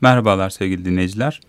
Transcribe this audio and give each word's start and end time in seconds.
Merhabalar 0.00 0.50
sevgili 0.50 0.84
dinleyiciler. 0.84 1.40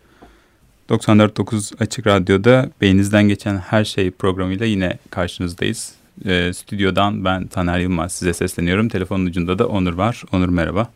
94.9 0.89 1.83
Açık 1.83 2.07
Radyo'da 2.07 2.69
Beyninizden 2.81 3.27
Geçen 3.27 3.57
Her 3.57 3.83
Şey 3.83 4.11
programıyla 4.11 4.65
yine 4.65 4.97
karşınızdayız. 5.09 5.95
E, 6.25 6.53
stüdyodan 6.53 7.25
ben 7.25 7.47
Taner 7.47 7.79
Yılmaz 7.79 8.11
size 8.11 8.33
sesleniyorum. 8.33 8.89
Telefonun 8.89 9.25
ucunda 9.25 9.59
da 9.59 9.67
Onur 9.67 9.93
var. 9.93 10.23
Onur 10.33 10.49
merhaba. 10.49 10.87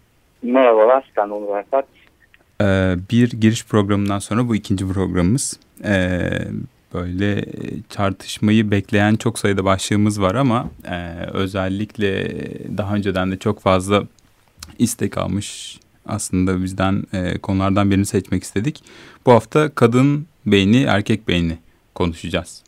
Merhabalar, 0.42 1.12
ben 1.18 1.29
Onur 1.29 1.58
Erkat. 1.58 1.86
E, 2.62 2.96
bir 3.12 3.31
giriş 3.31 3.66
programından 3.66 4.20
sonra 4.20 4.48
bu 4.48 4.56
ikinci 4.56 4.88
programımız. 4.88 5.60
E, 5.84 6.30
böyle 6.94 7.46
tartışmayı 7.90 8.72
bekleyen 8.72 9.16
çok 9.16 9.40
sayıda 9.40 9.66
başlığımız 9.66 10.22
var 10.22 10.36
ama 10.36 10.70
e, 10.90 11.26
özellikle 11.34 12.30
daha 12.78 12.96
önceden 12.96 13.32
de 13.32 13.38
çok 13.38 13.62
fazla 13.62 14.04
istek 14.80 15.18
almış 15.18 15.80
aslında 16.06 16.64
bizden 16.64 17.04
e, 17.14 17.38
konulardan 17.38 17.92
birini 17.92 18.06
seçmek 18.06 18.44
istedik. 18.44 18.84
Bu 19.26 19.32
hafta 19.32 19.70
kadın 19.70 20.25
beyni, 20.46 20.84
erkek 20.84 21.28
beyni 21.28 21.57
konuşacağız. 21.96 22.64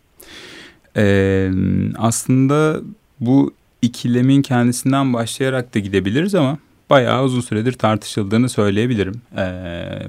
E, 0.98 1.50
aslında 1.98 2.82
bu 3.20 3.54
ikilemin 3.82 4.42
kendisinden 4.42 5.14
başlayarak 5.14 5.76
da 5.76 5.80
gidebiliriz 5.80 6.36
ama 6.36 6.58
bayağı 6.90 7.24
uzun 7.24 7.42
süredir 7.42 7.74
tartışıldığını 7.74 8.50
söyleyebilirim. 8.50 9.22
E, 9.38 9.46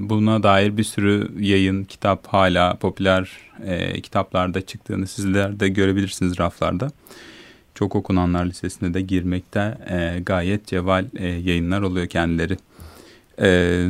buna 0.01 0.43
dair 0.43 0.77
bir 0.77 0.84
sürü 0.84 1.29
yayın, 1.39 1.84
kitap 1.84 2.27
hala 2.27 2.77
popüler 2.77 3.31
e, 3.65 4.01
kitaplarda 4.01 4.61
çıktığını 4.61 5.06
sizler 5.06 5.61
de 5.61 5.69
görebilirsiniz 5.69 6.39
raflarda. 6.39 6.91
Çok 7.75 7.97
okunanlar 7.97 8.47
listesine 8.47 8.95
de 8.95 9.01
girmekte 9.01 9.79
e, 9.91 10.20
gayet 10.20 10.67
ceval 10.67 11.05
e, 11.17 11.27
yayınlar 11.27 11.83
oluyor 11.83 12.06
kendileri. 12.06 12.56
Ee, 13.43 13.87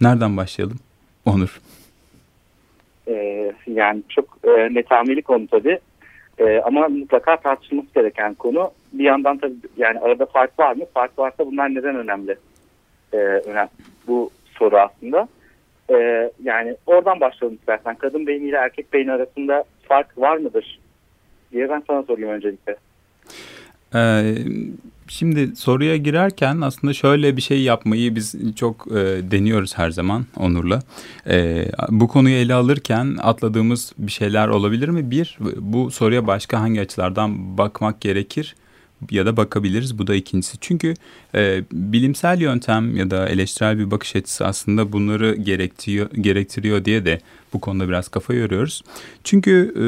nereden 0.00 0.36
başlayalım 0.36 0.78
Onur? 1.24 1.60
Ee, 3.08 3.52
yani 3.66 4.02
çok 4.08 4.38
e, 4.44 4.74
netameli 4.74 5.22
konu 5.22 5.46
tabii. 5.46 5.78
E, 6.38 6.60
ama 6.60 6.88
mutlaka 6.88 7.36
tartışılması 7.36 7.88
gereken 7.94 8.34
konu. 8.34 8.70
Bir 8.92 9.04
yandan 9.04 9.38
tabii 9.38 9.54
yani 9.76 9.98
arada 9.98 10.26
fark 10.26 10.58
var 10.58 10.76
mı? 10.76 10.84
Fark 10.94 11.18
varsa 11.18 11.46
bunlar 11.46 11.74
neden 11.74 11.96
önemli? 11.96 12.36
E, 13.12 13.16
önemli. 13.16 13.70
Bu 14.06 14.30
soru 14.58 14.76
aslında. 14.78 15.28
E, 15.90 16.30
yani 16.42 16.76
oradan 16.86 17.20
başlayalım 17.20 17.58
istersen. 17.58 17.94
Kadın 17.94 18.26
beyni 18.26 18.48
ile 18.48 18.56
erkek 18.56 18.92
beyni 18.92 19.12
arasında 19.12 19.64
fark 19.88 20.18
var 20.18 20.36
mıdır? 20.36 20.78
diye 21.52 21.68
ben 21.68 21.82
sana 21.86 22.02
sorayım 22.02 22.30
öncelikle. 22.30 22.76
Ee, 23.94 24.34
Şimdi 25.08 25.56
soruya 25.56 25.96
girerken 25.96 26.60
aslında 26.60 26.92
şöyle 26.92 27.36
bir 27.36 27.42
şey 27.42 27.62
yapmayı 27.62 28.14
biz 28.14 28.34
çok 28.56 28.86
e, 28.90 28.94
deniyoruz 29.30 29.78
her 29.78 29.90
zaman 29.90 30.26
Onur'la. 30.36 30.82
E, 31.28 31.68
bu 31.88 32.08
konuyu 32.08 32.36
ele 32.36 32.54
alırken 32.54 33.16
atladığımız 33.22 33.92
bir 33.98 34.12
şeyler 34.12 34.48
olabilir 34.48 34.88
mi? 34.88 35.10
Bir, 35.10 35.38
bu 35.58 35.90
soruya 35.90 36.26
başka 36.26 36.60
hangi 36.60 36.80
açılardan 36.80 37.58
bakmak 37.58 38.00
gerekir? 38.00 38.54
Ya 39.10 39.26
da 39.26 39.36
bakabiliriz. 39.36 39.98
Bu 39.98 40.06
da 40.06 40.14
ikincisi. 40.14 40.56
Çünkü 40.60 40.94
e, 41.34 41.64
bilimsel 41.72 42.40
yöntem 42.40 42.96
ya 42.96 43.10
da 43.10 43.28
eleştirel 43.28 43.78
bir 43.78 43.90
bakış 43.90 44.16
açısı 44.16 44.46
aslında 44.46 44.92
bunları 44.92 45.34
gerektiriyor, 45.34 46.10
gerektiriyor 46.10 46.84
diye 46.84 47.04
de 47.04 47.20
bu 47.52 47.60
konuda 47.60 47.88
biraz 47.88 48.08
kafa 48.08 48.34
yoruyoruz. 48.34 48.82
Çünkü 49.24 49.72
e, 49.76 49.80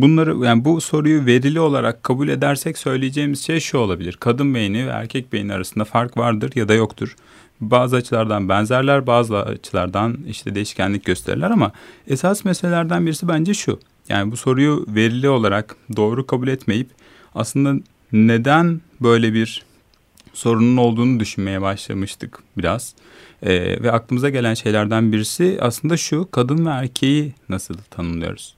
bunları 0.00 0.46
yani 0.46 0.64
bu 0.64 0.80
soruyu 0.80 1.26
verili 1.26 1.60
olarak 1.60 2.02
kabul 2.02 2.28
edersek 2.28 2.78
söyleyeceğimiz 2.78 3.40
şey 3.40 3.60
şu 3.60 3.78
olabilir. 3.78 4.16
Kadın 4.20 4.54
beyni 4.54 4.86
ve 4.86 4.90
erkek 4.90 5.32
beyni 5.32 5.52
arasında 5.52 5.84
fark 5.84 6.16
vardır 6.16 6.52
ya 6.54 6.68
da 6.68 6.74
yoktur. 6.74 7.16
Bazı 7.60 7.96
açılardan 7.96 8.48
benzerler, 8.48 9.06
bazı 9.06 9.38
açılardan 9.38 10.18
işte 10.28 10.54
değişkenlik 10.54 11.04
gösterirler 11.04 11.50
ama 11.50 11.72
esas 12.08 12.44
meselelerden 12.44 13.06
birisi 13.06 13.28
bence 13.28 13.54
şu. 13.54 13.80
Yani 14.08 14.32
bu 14.32 14.36
soruyu 14.36 14.86
verili 14.88 15.28
olarak 15.28 15.76
doğru 15.96 16.26
kabul 16.26 16.48
etmeyip 16.48 16.88
aslında 17.34 17.82
neden 18.12 18.80
böyle 19.00 19.34
bir 19.34 19.64
sorunun 20.32 20.76
olduğunu 20.76 21.20
düşünmeye 21.20 21.62
başlamıştık 21.62 22.38
biraz. 22.58 22.94
Ee, 23.42 23.82
ve 23.82 23.92
aklımıza 23.92 24.28
gelen 24.28 24.54
şeylerden 24.54 25.12
birisi 25.12 25.58
aslında 25.60 25.96
şu 25.96 26.30
kadın 26.30 26.66
ve 26.66 26.70
erkeği 26.70 27.32
nasıl 27.48 27.74
tanımlıyoruz? 27.90 28.54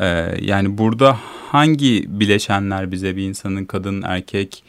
Ee, 0.00 0.06
yani 0.40 0.78
burada 0.78 1.16
hangi 1.50 2.04
bileşenler 2.08 2.90
bize 2.90 3.16
bir 3.16 3.22
insanın 3.22 3.64
kadın 3.64 4.02
erkek 4.02 4.64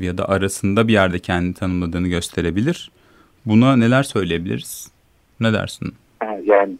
ya 0.00 0.18
da 0.18 0.28
arasında 0.28 0.88
bir 0.88 0.92
yerde 0.92 1.18
kendini 1.18 1.54
tanımladığını 1.54 2.08
gösterebilir? 2.08 2.90
Buna 3.46 3.76
neler 3.76 4.02
söyleyebiliriz? 4.02 4.90
Ne 5.40 5.52
dersin? 5.52 5.94
Yani 6.44 6.76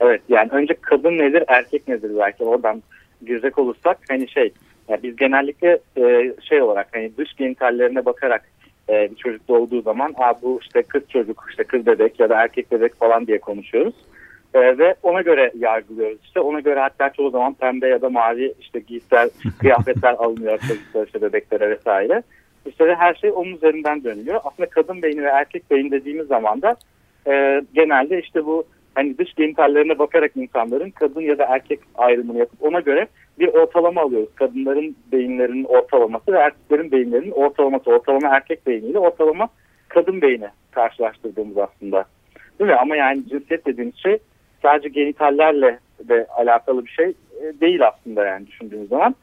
evet 0.00 0.22
yani 0.28 0.50
önce 0.52 0.74
kadın 0.80 1.18
nedir 1.18 1.44
erkek 1.48 1.88
nedir 1.88 2.10
belki 2.18 2.44
oradan 2.44 2.82
girecek 3.26 3.58
olursak 3.58 3.98
hani 4.08 4.28
şey 4.28 4.52
yani 4.88 5.02
biz 5.02 5.16
genellikle 5.16 5.78
e, 5.96 6.32
şey 6.48 6.62
olarak 6.62 6.88
hani 6.92 7.16
dış 7.16 7.34
genitallerine 7.34 8.04
bakarak 8.04 8.48
e, 8.88 9.10
bir 9.10 9.16
çocuk 9.16 9.48
doğduğu 9.48 9.82
zaman 9.82 10.14
Aa, 10.18 10.34
bu 10.42 10.58
işte 10.62 10.82
kız 10.82 11.02
çocuk, 11.08 11.46
işte 11.50 11.64
kız 11.64 11.86
bebek 11.86 12.20
ya 12.20 12.28
da 12.28 12.42
erkek 12.42 12.72
bebek 12.72 12.94
falan 12.94 13.26
diye 13.26 13.38
konuşuyoruz. 13.38 13.94
E, 14.54 14.78
ve 14.78 14.94
ona 15.02 15.22
göre 15.22 15.52
yargılıyoruz. 15.58 16.18
İşte 16.24 16.40
ona 16.40 16.60
göre 16.60 16.80
hatta 16.80 17.10
çoğu 17.10 17.30
zaman 17.30 17.54
pembe 17.54 17.88
ya 17.88 18.02
da 18.02 18.10
mavi 18.10 18.54
işte 18.60 18.80
giysiler, 18.80 19.28
kıyafetler 19.58 20.12
alınıyor 20.12 20.58
çocuklar 20.58 21.06
işte 21.06 21.22
bebeklere 21.22 21.70
vesaire. 21.70 22.22
İşte 22.66 22.94
her 22.98 23.14
şey 23.14 23.30
onun 23.30 23.54
üzerinden 23.54 24.04
dönüyor. 24.04 24.40
Aslında 24.44 24.70
kadın 24.70 25.02
beyni 25.02 25.22
ve 25.22 25.28
erkek 25.28 25.70
beyni 25.70 25.90
dediğimiz 25.90 26.26
zaman 26.26 26.62
da 26.62 26.76
e, 27.26 27.62
genelde 27.74 28.20
işte 28.20 28.46
bu 28.46 28.64
hani 28.94 29.18
dış 29.18 29.34
genitallerine 29.34 29.98
bakarak 29.98 30.32
insanların 30.36 30.90
kadın 30.90 31.20
ya 31.20 31.38
da 31.38 31.44
erkek 31.44 31.80
ayrımını 31.94 32.38
yapıp 32.38 32.62
ona 32.62 32.80
göre 32.80 33.06
bir 33.40 33.48
ortalama 33.48 34.00
alıyoruz. 34.00 34.34
Kadınların 34.34 34.96
beyinlerinin 35.12 35.64
ortalaması 35.64 36.32
ve 36.32 36.38
erkeklerin 36.38 36.92
beyinlerinin 36.92 37.30
ortalaması. 37.30 37.90
Ortalama 37.90 38.28
erkek 38.28 38.66
beyniyle 38.66 38.98
ortalama 38.98 39.48
kadın 39.88 40.22
beyni 40.22 40.48
karşılaştırdığımız 40.70 41.58
aslında. 41.58 42.04
Değil 42.58 42.70
mi? 42.70 42.76
Ama 42.76 42.96
yani 42.96 43.28
cinsiyet 43.28 43.66
dediğimiz 43.66 43.96
şey 43.96 44.18
sadece 44.62 44.88
genitallerle 44.88 45.78
de 46.08 46.26
alakalı 46.36 46.84
bir 46.84 46.90
şey 46.90 47.06
e, 47.06 47.60
değil 47.60 47.88
aslında 47.88 48.26
yani 48.26 48.46
düşündüğümüz 48.46 48.88
zaman. 48.88 49.14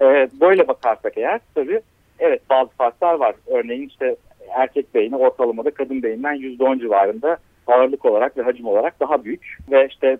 E, 0.00 0.28
böyle 0.40 0.68
bakarsak 0.68 1.18
eğer 1.18 1.40
tabii 1.54 1.80
evet 2.18 2.42
bazı 2.50 2.70
farklar 2.70 3.14
var. 3.14 3.34
Örneğin 3.46 3.88
işte 3.88 4.16
erkek 4.50 4.94
beyni 4.94 5.16
ortalamada 5.16 5.70
kadın 5.70 6.02
beyinden 6.02 6.36
%10 6.36 6.80
civarında 6.80 7.36
ağırlık 7.66 8.04
olarak 8.04 8.36
ve 8.36 8.42
hacim 8.42 8.66
olarak 8.66 9.00
daha 9.00 9.24
büyük 9.24 9.58
ve 9.70 9.86
işte 9.90 10.18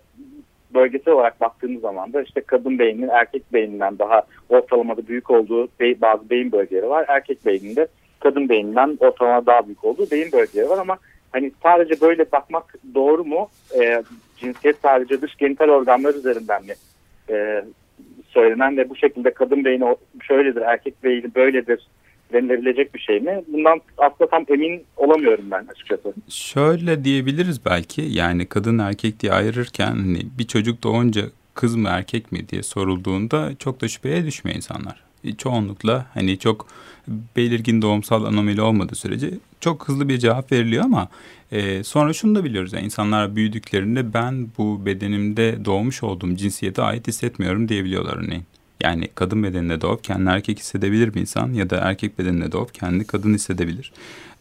bölgesel 0.73 1.13
olarak 1.13 1.41
baktığımız 1.41 1.81
zaman 1.81 2.13
da 2.13 2.21
işte 2.21 2.41
kadın 2.41 2.79
beyninin 2.79 3.07
erkek 3.07 3.53
beyninden 3.53 3.99
daha 3.99 4.21
ortalamada 4.49 5.07
büyük 5.07 5.31
olduğu 5.31 5.67
bazı 5.81 6.29
beyin 6.29 6.51
bölgeleri 6.51 6.89
var. 6.89 7.05
Erkek 7.07 7.45
beyninde 7.45 7.87
kadın 8.19 8.49
beyninden 8.49 8.97
ortalama 8.99 9.45
daha 9.45 9.65
büyük 9.65 9.83
olduğu 9.83 10.11
beyin 10.11 10.31
bölgeleri 10.31 10.69
var 10.69 10.77
ama 10.77 10.97
hani 11.31 11.51
sadece 11.63 12.01
böyle 12.01 12.31
bakmak 12.31 12.75
doğru 12.95 13.25
mu? 13.25 13.47
E, 13.81 14.03
cinsiyet 14.37 14.77
sadece 14.81 15.21
dış 15.21 15.35
genital 15.35 15.69
organlar 15.69 16.13
üzerinden 16.13 16.61
mi 16.65 16.73
e, 17.29 17.63
söylenen 18.27 18.77
ve 18.77 18.89
bu 18.89 18.95
şekilde 18.95 19.33
kadın 19.33 19.65
beyni 19.65 19.95
şöyledir, 20.21 20.61
erkek 20.61 21.03
beyni 21.03 21.35
böyledir 21.35 21.87
denilebilecek 22.33 22.95
bir 22.95 22.99
şey 22.99 23.19
mi? 23.19 23.43
Bundan 23.47 23.81
aslında 23.97 24.29
tam 24.29 24.45
emin 24.49 24.83
olamıyorum 24.97 25.45
ben 25.51 25.65
açıkçası. 25.71 26.13
Şöyle 26.29 27.03
diyebiliriz 27.03 27.65
belki 27.65 28.01
yani 28.01 28.45
kadın 28.45 28.77
erkek 28.79 29.19
diye 29.19 29.31
ayırırken 29.31 29.91
hani 29.91 30.19
bir 30.39 30.47
çocuk 30.47 30.83
doğunca 30.83 31.21
kız 31.53 31.75
mı 31.75 31.89
erkek 31.91 32.31
mi 32.31 32.49
diye 32.49 32.63
sorulduğunda 32.63 33.51
çok 33.59 33.81
da 33.81 33.87
şüpheye 33.87 34.25
düşmüyor 34.25 34.57
insanlar. 34.57 35.03
E, 35.23 35.35
çoğunlukla 35.35 36.05
hani 36.13 36.39
çok 36.39 36.67
belirgin 37.35 37.81
doğumsal 37.81 38.25
anomali 38.25 38.61
olmadığı 38.61 38.95
sürece 38.95 39.29
çok 39.59 39.87
hızlı 39.87 40.09
bir 40.09 40.17
cevap 40.17 40.51
veriliyor 40.51 40.83
ama 40.83 41.07
e, 41.51 41.83
sonra 41.83 42.13
şunu 42.13 42.35
da 42.35 42.43
biliyoruz. 42.43 42.73
Yani 42.73 42.85
insanlar 42.85 43.35
büyüdüklerinde 43.35 44.13
ben 44.13 44.47
bu 44.57 44.85
bedenimde 44.85 45.65
doğmuş 45.65 46.03
olduğum 46.03 46.35
cinsiyete 46.35 46.81
ait 46.81 47.07
hissetmiyorum 47.07 47.69
diyebiliyorlar 47.69 48.17
örneğin. 48.17 48.43
Yani 48.83 49.07
kadın 49.15 49.43
bedenine 49.43 49.81
doğup 49.81 50.03
kendini 50.03 50.29
erkek 50.29 50.59
hissedebilir 50.59 51.13
bir 51.13 51.21
insan 51.21 51.53
ya 51.53 51.69
da 51.69 51.77
erkek 51.77 52.19
bedenine 52.19 52.51
doğup 52.51 52.73
kendini 52.73 53.03
kadın 53.07 53.33
hissedebilir. 53.33 53.91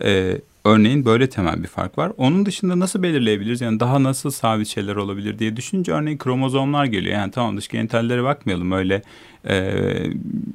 Ee, 0.04 0.38
örneğin 0.64 1.04
böyle 1.04 1.28
temel 1.28 1.62
bir 1.62 1.68
fark 1.68 1.98
var. 1.98 2.12
Onun 2.16 2.46
dışında 2.46 2.78
nasıl 2.78 3.02
belirleyebiliriz? 3.02 3.60
Yani 3.60 3.80
daha 3.80 4.02
nasıl 4.02 4.30
sabit 4.30 4.68
şeyler 4.68 4.96
olabilir 4.96 5.38
diye 5.38 5.56
düşününce 5.56 5.92
örneğin 5.92 6.18
kromozomlar 6.18 6.84
geliyor. 6.84 7.14
Yani 7.14 7.30
tamam 7.30 7.56
dış 7.56 7.68
genitallere 7.68 8.22
bakmayalım 8.22 8.72
öyle 8.72 9.02
e, 9.48 9.74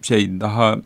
şey 0.02 0.40
daha 0.40 0.78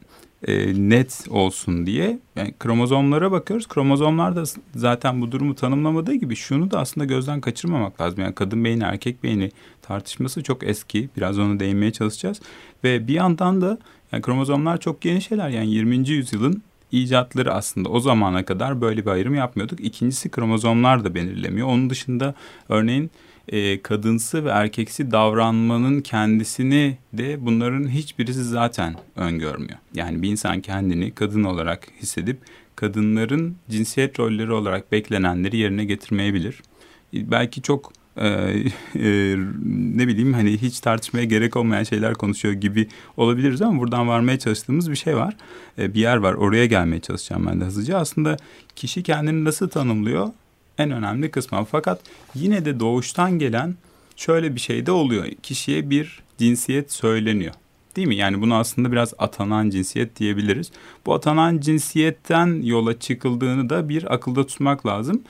e, 0.48 0.74
net 0.90 1.26
olsun 1.30 1.86
diye 1.86 2.20
yani 2.36 2.54
kromozomlara 2.60 3.32
bakıyoruz. 3.32 3.68
Kromozomlar 3.68 4.36
da 4.36 4.44
zaten 4.76 5.22
bu 5.22 5.32
durumu 5.32 5.56
tanımlamadığı 5.56 6.14
gibi 6.14 6.36
şunu 6.36 6.72
da 6.72 6.80
aslında 6.80 7.06
gözden 7.06 7.42
kaçırmamak 7.42 8.02
lazım. 8.02 8.22
Yani 8.22 8.36
kadın 8.36 8.66
beyni 8.66 8.84
erkek 8.84 9.24
beyni 9.24 9.52
tartışması 9.92 10.44
çok 10.44 10.64
eski. 10.64 11.10
Biraz 11.18 11.40
onu 11.40 11.60
değinmeye 11.60 11.92
çalışacağız. 11.92 12.42
Ve 12.84 13.08
bir 13.08 13.14
yandan 13.14 13.62
da 13.62 13.78
yani 14.12 14.22
kromozomlar 14.22 14.80
çok 14.80 15.06
yeni 15.06 15.22
şeyler. 15.22 15.50
Yani 15.50 15.72
20. 15.72 16.10
yüzyılın 16.10 16.64
icatları 16.92 17.54
aslında 17.54 17.90
o 17.90 18.00
zamana 18.00 18.46
kadar 18.46 18.82
böyle 18.82 19.06
bir 19.06 19.12
ayrım 19.12 19.36
yapmıyorduk. 19.36 19.80
İkincisi 19.80 20.30
kromozomlar 20.30 21.04
da 21.04 21.16
belirlemiyor. 21.16 21.68
Onun 21.68 21.90
dışında 21.90 22.34
örneğin 22.70 23.12
e, 23.48 23.82
kadınsı 23.82 24.46
ve 24.46 24.50
erkeksi 24.50 25.12
davranmanın 25.12 26.02
kendisini 26.02 26.98
de 27.14 27.46
bunların 27.46 27.90
hiçbirisi 27.90 28.44
zaten 28.44 28.96
öngörmüyor. 29.16 29.80
Yani 29.94 30.22
bir 30.22 30.30
insan 30.30 30.62
kendini 30.62 31.12
kadın 31.12 31.44
olarak 31.44 31.88
hissedip 32.02 32.38
kadınların 32.76 33.56
cinsiyet 33.70 34.20
rolleri 34.20 34.52
olarak 34.52 34.92
beklenenleri 34.92 35.58
yerine 35.58 35.86
getirmeyebilir. 35.86 36.62
Belki 37.14 37.62
çok 37.62 38.01
e, 38.18 38.28
e, 38.28 39.36
ne 39.96 40.08
bileyim 40.08 40.34
hani 40.34 40.58
hiç 40.58 40.80
tartışmaya 40.80 41.26
gerek 41.26 41.56
olmayan 41.56 41.84
şeyler 41.84 42.14
konuşuyor 42.14 42.54
gibi 42.54 42.88
olabiliriz 43.18 43.62
ama 43.62 43.80
buradan 43.80 44.08
varmaya 44.08 44.40
çalıştığımız 44.40 44.92
bir 44.92 44.96
şey 44.96 45.16
var. 45.16 45.38
E, 45.78 45.94
bir 45.94 46.00
yer 46.00 46.18
var 46.18 46.34
oraya 46.34 46.66
gelmeye 46.66 47.00
çalışacağım 47.00 47.46
ben 47.46 47.62
de 47.62 47.66
hızlıca. 47.66 47.98
Aslında 47.98 48.38
kişi 48.76 49.04
kendini 49.04 49.44
nasıl 49.44 49.70
tanımlıyor 49.70 50.30
en 50.78 50.92
önemli 50.92 51.32
kısmı. 51.32 51.66
Fakat 51.72 52.02
yine 52.36 52.66
de 52.66 52.80
doğuştan 52.80 53.40
gelen 53.40 53.76
şöyle 54.16 54.56
bir 54.56 54.60
şey 54.60 54.86
de 54.86 54.92
oluyor. 54.92 55.26
Kişiye 55.44 55.90
bir 55.90 56.20
cinsiyet 56.38 56.92
söyleniyor. 56.92 57.54
Değil 57.96 58.08
mi? 58.08 58.16
Yani 58.16 58.42
bunu 58.42 58.56
aslında 58.56 58.92
biraz 58.92 59.14
atanan 59.18 59.70
cinsiyet 59.70 60.20
diyebiliriz. 60.20 60.72
Bu 61.06 61.14
atanan 61.14 61.60
cinsiyetten 61.60 62.62
yola 62.62 63.00
çıkıldığını 63.00 63.70
da 63.70 63.90
bir 63.90 64.14
akılda 64.14 64.48
tutmak 64.48 64.86
lazım. 64.86 65.22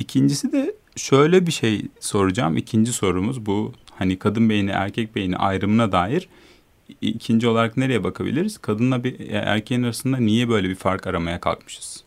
İkincisi 0.00 0.52
de 0.52 0.74
şöyle 0.96 1.46
bir 1.46 1.52
şey 1.52 1.82
soracağım. 2.00 2.56
İkinci 2.56 2.92
sorumuz 2.92 3.46
bu 3.46 3.72
hani 3.98 4.18
kadın 4.18 4.50
beyni 4.50 4.70
erkek 4.70 5.16
beyni 5.16 5.36
ayrımına 5.36 5.92
dair. 5.92 6.28
İkinci 7.00 7.48
olarak 7.48 7.76
nereye 7.76 8.04
bakabiliriz? 8.04 8.58
Kadınla 8.58 9.04
bir 9.04 9.20
e, 9.20 9.36
erkeğin 9.36 9.82
arasında 9.82 10.16
niye 10.16 10.48
böyle 10.48 10.68
bir 10.68 10.74
fark 10.74 11.06
aramaya 11.06 11.40
kalkmışız? 11.40 12.04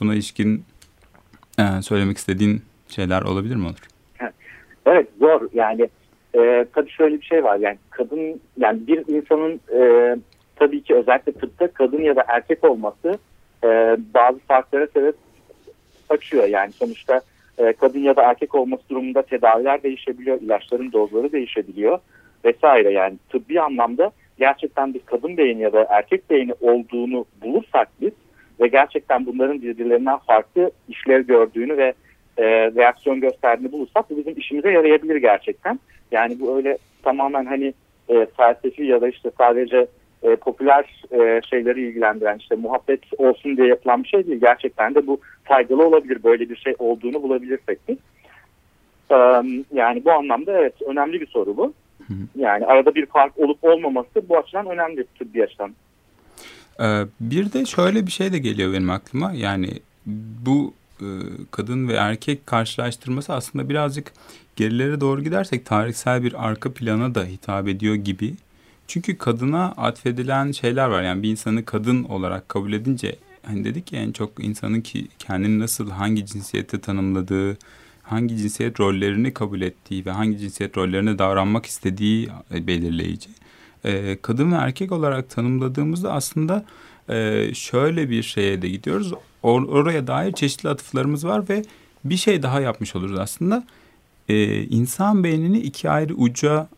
Buna 0.00 0.14
ilişkin 0.14 0.64
e, 1.58 1.82
söylemek 1.82 2.18
istediğin 2.18 2.62
şeyler 2.88 3.22
olabilir 3.22 3.56
mi 3.56 3.66
olur? 3.66 3.88
Evet 4.86 5.08
zor 5.20 5.48
yani 5.54 5.88
e, 6.34 6.66
tabii 6.74 6.90
şöyle 6.90 7.20
bir 7.20 7.26
şey 7.26 7.44
var 7.44 7.56
yani 7.56 7.78
kadın 7.90 8.40
yani 8.58 8.86
bir 8.86 9.14
insanın 9.16 9.60
e, 9.74 10.16
tabii 10.56 10.82
ki 10.82 10.94
özellikle 10.94 11.32
tıpta 11.32 11.68
kadın 11.72 12.02
ya 12.02 12.16
da 12.16 12.24
erkek 12.28 12.64
olması 12.64 13.18
e, 13.64 13.96
bazı 14.14 14.38
farklara 14.38 14.86
sebep 14.86 15.16
açıyor 16.08 16.44
yani 16.44 16.72
sonuçta 16.72 17.20
e, 17.58 17.72
kadın 17.72 17.98
ya 17.98 18.16
da 18.16 18.22
erkek 18.22 18.54
olması 18.54 18.88
durumunda 18.88 19.22
tedaviler 19.22 19.82
değişebiliyor, 19.82 20.40
ilaçların 20.40 20.92
dozları 20.92 21.32
değişebiliyor 21.32 21.98
vesaire 22.44 22.92
yani 22.92 23.16
tıbbi 23.28 23.60
anlamda 23.60 24.10
gerçekten 24.38 24.94
bir 24.94 25.00
kadın 25.00 25.36
beyni 25.36 25.62
ya 25.62 25.72
da 25.72 25.86
erkek 25.90 26.30
beyni 26.30 26.54
olduğunu 26.60 27.24
bulursak 27.42 27.88
biz 28.00 28.12
ve 28.60 28.68
gerçekten 28.68 29.26
bunların 29.26 29.62
birbirlerinden 29.62 30.18
farklı 30.18 30.70
işler 30.88 31.20
gördüğünü 31.20 31.76
ve 31.76 31.94
e, 32.36 32.44
reaksiyon 32.46 33.20
gösterdiğini 33.20 33.72
bulursak 33.72 34.10
bu 34.10 34.16
bizim 34.16 34.38
işimize 34.38 34.70
yarayabilir 34.70 35.16
gerçekten. 35.16 35.80
Yani 36.12 36.40
bu 36.40 36.56
öyle 36.56 36.78
tamamen 37.02 37.44
hani 37.44 37.74
e, 38.08 38.26
felsefi 38.36 38.84
ya 38.84 39.00
da 39.00 39.08
işte 39.08 39.30
sadece 39.38 39.86
e, 40.22 40.36
popüler 40.36 41.04
e, 41.12 41.40
şeyleri 41.50 41.88
ilgilendiren 41.88 42.38
işte 42.38 42.56
muhabbet 42.56 43.00
olsun 43.18 43.56
diye 43.56 43.66
yapılan 43.66 44.04
bir 44.04 44.08
şey 44.08 44.26
değil. 44.26 44.40
Gerçekten 44.40 44.94
de 44.94 45.06
bu 45.06 45.20
faydalı 45.44 45.86
olabilir. 45.86 46.24
Böyle 46.24 46.50
bir 46.50 46.56
şey 46.56 46.74
olduğunu 46.78 47.22
bulabilirsek 47.22 47.78
biz. 47.88 47.96
E, 49.10 49.16
yani 49.72 50.04
bu 50.04 50.12
anlamda 50.12 50.52
evet 50.58 50.82
önemli 50.82 51.20
bir 51.20 51.26
soru 51.26 51.56
bu. 51.56 51.72
Yani 52.36 52.66
arada 52.66 52.94
bir 52.94 53.06
fark 53.06 53.38
olup 53.38 53.64
olmaması 53.64 54.28
bu 54.28 54.38
açıdan 54.38 54.66
önemli 54.66 55.04
tıbbi 55.18 55.44
açıdan. 55.44 55.74
Ee, 56.80 57.04
bir 57.20 57.52
de 57.52 57.66
şöyle 57.66 58.06
bir 58.06 58.12
şey 58.12 58.32
de 58.32 58.38
geliyor 58.38 58.72
benim 58.72 58.90
aklıma. 58.90 59.32
Yani 59.32 59.68
bu 60.46 60.74
e, 61.00 61.08
kadın 61.50 61.88
ve 61.88 61.92
erkek 61.92 62.46
karşılaştırması 62.46 63.32
aslında 63.32 63.68
birazcık 63.68 64.12
gerilere 64.56 65.00
doğru 65.00 65.22
gidersek 65.22 65.66
tarihsel 65.66 66.22
bir 66.22 66.48
arka 66.48 66.74
plana 66.74 67.14
da 67.14 67.24
hitap 67.24 67.68
ediyor 67.68 67.94
gibi. 67.94 68.34
Çünkü 68.88 69.18
kadına 69.18 69.64
atfedilen 69.76 70.52
şeyler 70.52 70.86
var. 70.86 71.02
Yani 71.02 71.22
bir 71.22 71.30
insanı 71.30 71.64
kadın 71.64 72.04
olarak 72.04 72.48
kabul 72.48 72.72
edince 72.72 73.16
hani 73.46 73.64
dedik 73.64 73.92
ya 73.92 74.00
en 74.00 74.12
çok 74.12 74.44
insanın 74.44 74.80
ki 74.80 75.08
kendini 75.18 75.58
nasıl 75.58 75.90
hangi 75.90 76.26
cinsiyette 76.26 76.80
tanımladığı, 76.80 77.58
hangi 78.02 78.36
cinsiyet 78.36 78.80
rollerini 78.80 79.34
kabul 79.34 79.60
ettiği 79.60 80.06
ve 80.06 80.10
hangi 80.10 80.38
cinsiyet 80.38 80.78
rollerine 80.78 81.18
davranmak 81.18 81.66
istediği 81.66 82.28
belirleyici. 82.50 83.30
Ee, 83.84 84.18
kadın 84.22 84.52
ve 84.52 84.56
erkek 84.56 84.92
olarak 84.92 85.30
tanımladığımızda 85.30 86.12
aslında 86.12 86.64
e, 87.08 87.48
şöyle 87.54 88.10
bir 88.10 88.22
şeye 88.22 88.62
de 88.62 88.68
gidiyoruz. 88.68 89.12
Or 89.42 89.62
oraya 89.62 90.06
dair 90.06 90.32
çeşitli 90.32 90.68
atıflarımız 90.68 91.26
var 91.26 91.48
ve 91.48 91.62
bir 92.04 92.16
şey 92.16 92.42
daha 92.42 92.60
yapmış 92.60 92.96
oluruz 92.96 93.18
aslında. 93.18 93.64
Ee, 94.28 94.62
insan 94.62 95.24
beynini 95.24 95.58
iki 95.58 95.90
ayrı 95.90 96.14
uca 96.14 96.68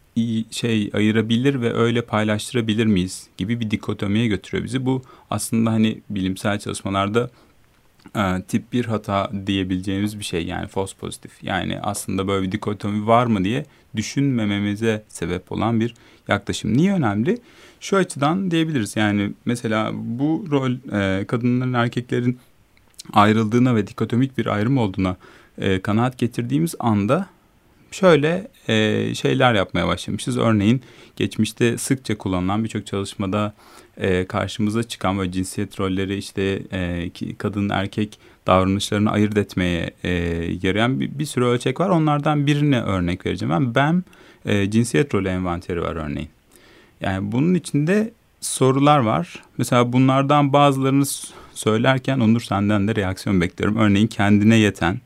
şey 0.50 0.90
ayırabilir 0.94 1.60
ve 1.60 1.72
öyle 1.72 2.02
paylaştırabilir 2.02 2.86
miyiz 2.86 3.26
gibi 3.36 3.60
bir 3.60 3.70
dikotomiye 3.70 4.26
götürüyor 4.26 4.64
bizi. 4.64 4.86
Bu 4.86 5.02
aslında 5.30 5.70
hani 5.70 6.00
bilimsel 6.10 6.58
çalışmalarda 6.58 7.30
e, 8.16 8.42
tip 8.48 8.72
bir 8.72 8.84
hata 8.84 9.30
diyebileceğimiz 9.46 10.18
bir 10.18 10.24
şey 10.24 10.46
yani 10.46 10.68
false 10.68 10.96
pozitif. 10.96 11.32
Yani 11.42 11.80
aslında 11.80 12.28
böyle 12.28 12.46
bir 12.46 12.52
dikotomi 12.52 13.06
var 13.06 13.26
mı 13.26 13.44
diye 13.44 13.66
düşünmememize 13.96 15.04
sebep 15.08 15.52
olan 15.52 15.80
bir 15.80 15.94
yaklaşım. 16.28 16.76
Niye 16.76 16.92
önemli? 16.92 17.38
Şu 17.80 17.96
açıdan 17.96 18.50
diyebiliriz 18.50 18.96
yani 18.96 19.32
mesela 19.44 19.90
bu 19.94 20.46
rol 20.50 20.72
e, 20.92 21.24
kadınların 21.26 21.72
erkeklerin 21.72 22.38
ayrıldığına 23.12 23.76
ve 23.76 23.86
dikotomik 23.86 24.38
bir 24.38 24.46
ayrım 24.46 24.78
olduğuna 24.78 25.16
e, 25.58 25.80
kanaat 25.80 26.18
getirdiğimiz 26.18 26.74
anda 26.78 27.26
şöyle 27.94 28.48
e, 28.68 29.14
şeyler 29.14 29.54
yapmaya 29.54 29.86
başlamışız. 29.86 30.38
Örneğin 30.38 30.82
geçmişte 31.16 31.78
sıkça 31.78 32.18
kullanılan 32.18 32.64
birçok 32.64 32.86
çalışmada 32.86 33.54
e, 33.96 34.26
karşımıza 34.26 34.82
çıkan 34.82 35.18
böyle 35.18 35.32
cinsiyet 35.32 35.80
rolleri 35.80 36.16
işte 36.16 36.62
e, 36.72 37.10
kadın 37.38 37.68
erkek 37.68 38.18
davranışlarını 38.46 39.10
ayırt 39.10 39.38
etmeye 39.38 39.90
e, 40.04 40.10
yarayan 40.62 41.00
bir, 41.00 41.18
bir 41.18 41.26
sürü 41.26 41.44
ölçek 41.44 41.80
var. 41.80 41.88
Onlardan 41.88 42.46
birine 42.46 42.82
örnek 42.82 43.26
vereceğim. 43.26 43.54
Ben 43.54 43.74
BEM 43.74 44.04
e, 44.46 44.70
cinsiyet 44.70 45.14
rolü 45.14 45.28
envanteri 45.28 45.82
var 45.82 45.96
örneğin. 45.96 46.28
Yani 47.00 47.32
bunun 47.32 47.54
içinde 47.54 48.12
sorular 48.40 48.98
var. 48.98 49.42
Mesela 49.58 49.92
bunlardan 49.92 50.52
bazılarını 50.52 51.04
söylerken 51.54 52.20
Onur 52.20 52.40
senden 52.40 52.88
de 52.88 52.96
reaksiyon 52.96 53.40
bekliyorum. 53.40 53.76
Örneğin 53.76 54.06
kendine 54.06 54.56
yeten, 54.56 55.00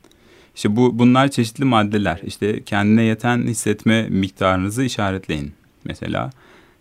işte 0.59 0.75
bu 0.75 0.99
bunlar 0.99 1.27
çeşitli 1.27 1.65
maddeler. 1.65 2.19
İşte 2.23 2.63
kendine 2.63 3.03
yeten 3.03 3.37
hissetme 3.37 4.09
miktarınızı 4.09 4.83
işaretleyin. 4.83 5.53
Mesela 5.83 6.29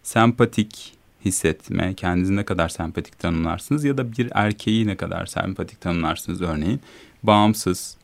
sempatik 0.03 0.93
hissetme, 1.25 1.95
kendinizi 1.95 2.37
ne 2.37 2.45
kadar 2.45 2.69
sempatik 2.69 3.19
tanımlarsınız 3.19 3.85
ya 3.85 3.99
da 3.99 4.13
bir 4.13 4.29
erkeği 4.35 4.87
ne 4.87 4.97
kadar 4.97 5.27
sempatik 5.27 5.81
tanımlarsınız 5.81 6.43
örneğin. 6.43 6.81
Bağımsız, 7.23 7.97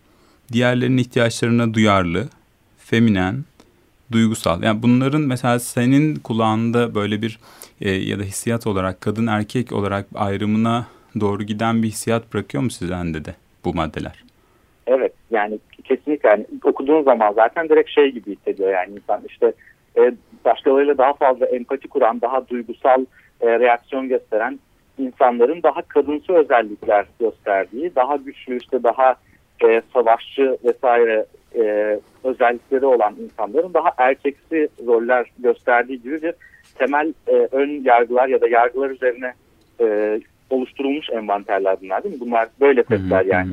diğerlerinin 0.52 0.98
ihtiyaçlarına 0.98 1.75
duyarlı, 1.75 2.28
feminen, 2.78 3.44
duygusal. 4.12 4.62
Yani 4.62 4.82
bunların 4.82 5.20
mesela 5.20 5.58
senin 5.58 6.16
kulağında 6.16 6.94
böyle 6.94 7.22
bir 7.22 7.38
e, 7.80 7.90
ya 7.90 8.18
da 8.18 8.22
hissiyat 8.22 8.66
olarak 8.66 9.00
kadın 9.00 9.26
erkek 9.26 9.72
olarak 9.72 10.06
ayrımına 10.14 10.87
doğru 11.20 11.42
giden 11.42 11.82
bir 11.82 11.88
hissiyat 11.88 12.34
bırakıyor 12.34 12.62
mu 12.62 12.70
sizden 12.70 13.14
de 13.14 13.34
bu 13.64 13.75
maddeler? 13.75 14.25
Evet 14.87 15.12
yani 15.30 15.58
kesinlikle 15.84 16.28
yani 16.28 16.46
okuduğun 16.64 17.02
zaman 17.02 17.32
zaten 17.32 17.68
direkt 17.68 17.90
şey 17.90 18.10
gibi 18.10 18.36
hissediyor 18.36 18.72
yani 18.72 18.94
insan 18.94 19.20
işte 19.28 19.52
e, 19.96 20.12
başkalarıyla 20.44 20.98
daha 20.98 21.12
fazla 21.12 21.46
empati 21.46 21.88
kuran, 21.88 22.20
daha 22.20 22.48
duygusal 22.48 23.04
e, 23.40 23.58
reaksiyon 23.58 24.08
gösteren 24.08 24.58
insanların 24.98 25.62
daha 25.62 25.82
kadınsı 25.82 26.32
özellikler 26.32 27.06
gösterdiği, 27.20 27.94
daha 27.94 28.16
güçlü 28.16 28.58
işte 28.58 28.82
daha 28.82 29.16
e, 29.64 29.82
savaşçı 29.92 30.58
vesaire 30.64 31.26
e, 31.54 31.98
özellikleri 32.24 32.86
olan 32.86 33.14
insanların 33.22 33.74
daha 33.74 33.90
erkeksi 33.98 34.68
roller 34.86 35.26
gösterdiği 35.38 36.02
gibi 36.02 36.22
bir 36.22 36.34
temel 36.78 37.14
e, 37.28 37.48
ön 37.52 37.84
yargılar 37.84 38.28
ya 38.28 38.40
da 38.40 38.48
yargılar 38.48 38.90
üzerine 38.90 39.32
e, 39.80 40.20
oluşturulmuş 40.50 41.10
envanterler 41.10 41.76
bunlar 41.82 42.04
değil 42.04 42.14
mi? 42.14 42.20
Bunlar 42.20 42.48
böyle 42.60 42.82
testler 42.82 43.24
yani. 43.24 43.50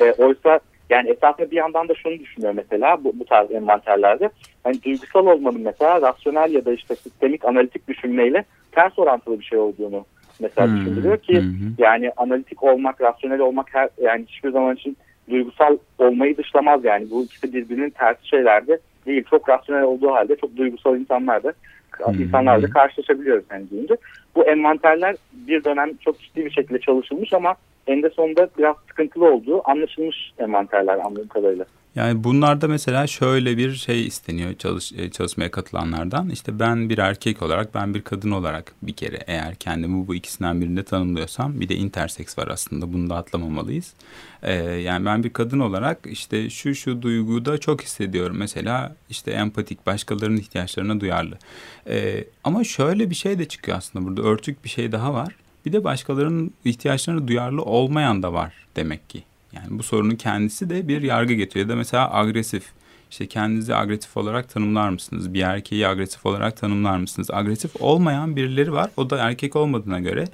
E, 0.00 0.12
oysa 0.12 0.60
yani 0.90 1.10
esasında 1.10 1.50
bir 1.50 1.56
yandan 1.56 1.88
da 1.88 1.94
şunu 1.94 2.18
düşünüyor 2.18 2.52
mesela 2.52 3.04
bu, 3.04 3.12
bu 3.18 3.24
tarz 3.24 3.50
envanterlerde. 3.50 4.30
Hani 4.64 4.82
duygusal 4.82 5.26
olmanın 5.26 5.60
mesela 5.60 6.02
rasyonel 6.02 6.52
ya 6.52 6.64
da 6.64 6.72
işte 6.72 6.96
sistemik 6.96 7.44
analitik 7.44 7.88
düşünmeyle 7.88 8.44
ters 8.72 8.98
orantılı 8.98 9.40
bir 9.40 9.44
şey 9.44 9.58
olduğunu 9.58 10.04
mesela 10.40 10.68
hmm. 10.68 10.76
düşündürüyor 10.76 11.18
ki 11.18 11.40
hmm. 11.40 11.74
yani 11.78 12.12
analitik 12.16 12.62
olmak, 12.62 13.00
rasyonel 13.00 13.40
olmak 13.40 13.74
her 13.74 13.88
yani 14.02 14.24
hiçbir 14.28 14.50
zaman 14.50 14.76
için 14.76 14.96
duygusal 15.30 15.76
olmayı 15.98 16.36
dışlamaz 16.36 16.84
yani. 16.84 17.10
Bu 17.10 17.24
ikisi 17.24 17.52
birbirinin 17.52 17.90
ters 17.90 18.16
şeylerde 18.22 18.78
değil. 19.06 19.24
Çok 19.30 19.48
rasyonel 19.48 19.82
olduğu 19.82 20.10
halde 20.10 20.36
çok 20.36 20.56
duygusal 20.56 20.96
insanlar 20.96 21.42
da 21.42 21.52
hmm. 22.04 22.22
insanlarla 22.22 22.70
karşılaşabiliyoruz 22.70 23.44
hani 23.48 23.70
deyince. 23.70 23.96
Bu 24.36 24.44
envanterler 24.44 25.16
bir 25.32 25.64
dönem 25.64 25.96
çok 25.96 26.20
ciddi 26.20 26.44
bir 26.44 26.50
şekilde 26.50 26.78
çalışılmış 26.78 27.32
ama 27.32 27.54
eninde 27.86 28.10
sonunda 28.10 28.48
biraz 28.58 28.76
sıkıntılı 28.88 29.32
olduğu 29.32 29.70
anlaşılmış 29.70 30.32
envanterler 30.38 30.98
anladığım 30.98 31.28
kadarıyla. 31.28 31.64
Yani 31.96 32.24
bunlarda 32.24 32.68
mesela 32.68 33.06
şöyle 33.06 33.56
bir 33.56 33.72
şey 33.72 34.06
isteniyor 34.06 34.54
çalış, 34.54 34.92
e, 34.92 35.10
çalışmaya 35.10 35.50
katılanlardan. 35.50 36.30
İşte 36.30 36.58
ben 36.58 36.88
bir 36.88 36.98
erkek 36.98 37.42
olarak, 37.42 37.74
ben 37.74 37.94
bir 37.94 38.02
kadın 38.02 38.30
olarak 38.30 38.72
bir 38.82 38.92
kere 38.92 39.18
eğer 39.26 39.54
kendimi 39.54 40.06
bu 40.08 40.14
ikisinden 40.14 40.60
birinde 40.60 40.82
tanımlıyorsam 40.82 41.60
bir 41.60 41.68
de 41.68 41.74
interseks 41.74 42.38
var 42.38 42.48
aslında 42.48 42.92
bunu 42.92 43.10
da 43.10 43.16
atlamamalıyız. 43.16 43.94
Ee, 44.42 44.52
yani 44.62 45.06
ben 45.06 45.24
bir 45.24 45.32
kadın 45.32 45.60
olarak 45.60 45.98
işte 46.06 46.50
şu 46.50 46.74
şu 46.74 47.02
duyguyu 47.02 47.44
da 47.44 47.58
çok 47.58 47.82
hissediyorum. 47.82 48.36
Mesela 48.38 48.96
işte 49.10 49.30
empatik, 49.30 49.86
başkalarının 49.86 50.36
ihtiyaçlarına 50.36 51.00
duyarlı. 51.00 51.38
Ee, 51.88 52.24
ama 52.44 52.64
şöyle 52.64 53.10
bir 53.10 53.14
şey 53.14 53.38
de 53.38 53.48
çıkıyor 53.48 53.78
aslında 53.78 54.06
burada 54.06 54.22
örtük 54.22 54.64
bir 54.64 54.68
şey 54.68 54.92
daha 54.92 55.14
var. 55.14 55.36
Bir 55.66 55.72
de 55.72 55.84
başkalarının 55.84 56.50
ihtiyaçlarına 56.64 57.28
duyarlı 57.28 57.62
olmayan 57.62 58.22
da 58.22 58.32
var 58.32 58.54
demek 58.76 59.10
ki. 59.10 59.22
Yani 59.52 59.66
bu 59.70 59.82
sorunun 59.82 60.14
kendisi 60.14 60.70
de 60.70 60.88
bir 60.88 61.02
yargı 61.02 61.34
getiriyor. 61.34 61.66
Ya 61.66 61.72
da 61.72 61.76
mesela 61.76 62.14
agresif. 62.14 62.64
İşte 63.10 63.26
kendinizi 63.26 63.74
agresif 63.74 64.16
olarak 64.16 64.48
tanımlar 64.48 64.88
mısınız? 64.88 65.34
Bir 65.34 65.42
erkeği 65.42 65.88
agresif 65.88 66.26
olarak 66.26 66.56
tanımlar 66.56 66.96
mısınız? 66.96 67.30
Agresif 67.30 67.70
olmayan 67.80 68.36
birileri 68.36 68.72
var. 68.72 68.90
O 68.96 69.10
da 69.10 69.18
erkek 69.18 69.56
olmadığına 69.56 70.00
göre 70.00 70.24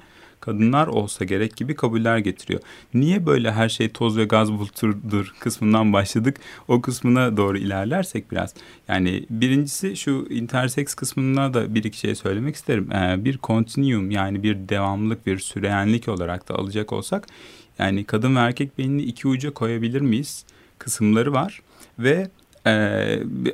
kadınlar 0.43 0.87
olsa 0.87 1.25
gerek 1.25 1.57
gibi 1.57 1.75
kabuller 1.75 2.17
getiriyor. 2.17 2.61
Niye 2.93 3.25
böyle 3.25 3.51
her 3.51 3.69
şey 3.69 3.89
toz 3.89 4.17
ve 4.17 4.25
gaz 4.25 4.51
bulutudur 4.51 5.33
kısmından 5.39 5.93
başladık? 5.93 6.37
O 6.67 6.81
kısmına 6.81 7.37
doğru 7.37 7.57
ilerlersek 7.57 8.31
biraz. 8.31 8.53
Yani 8.87 9.25
birincisi 9.29 9.97
şu 9.97 10.27
intersex 10.29 10.93
kısmına 10.93 11.53
da 11.53 11.75
bir 11.75 11.83
iki 11.83 11.97
şey 11.97 12.15
söylemek 12.15 12.55
isterim. 12.55 12.91
Ee, 12.91 13.25
bir 13.25 13.39
continuum 13.43 14.11
yani 14.11 14.43
bir 14.43 14.69
devamlılık, 14.69 15.25
bir 15.25 15.39
süreyenlik 15.39 16.07
olarak 16.07 16.49
da 16.49 16.55
alacak 16.55 16.93
olsak 16.93 17.27
yani 17.79 18.03
kadın 18.03 18.35
ve 18.35 18.39
erkek 18.39 18.77
beynini 18.77 19.01
iki 19.01 19.27
uca 19.27 19.53
koyabilir 19.53 20.01
miyiz 20.01 20.45
kısımları 20.79 21.33
var 21.33 21.61
ve 21.99 22.29
e, 22.67 22.73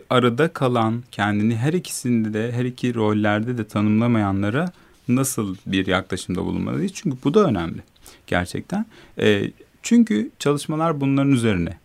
arada 0.10 0.54
kalan 0.54 1.04
kendini 1.12 1.56
her 1.56 1.74
ikisinde 1.74 2.34
de 2.34 2.52
her 2.52 2.66
iki 2.66 2.96
rollerde 2.96 3.58
de 3.58 3.68
tanımlamayanlara 3.68 4.72
nasıl 5.10 5.56
bir 5.66 5.88
yaklaşımda 5.88 6.46
bulunmalıyız? 6.46 6.92
Çünkü 6.96 7.18
bu 7.24 7.34
da 7.34 7.46
önemli 7.46 7.84
gerçekten. 8.28 8.86
E, 9.20 9.52
çünkü 9.84 10.32
çalışmalar 10.40 11.02
bunların 11.02 11.32
üzerine 11.32 11.78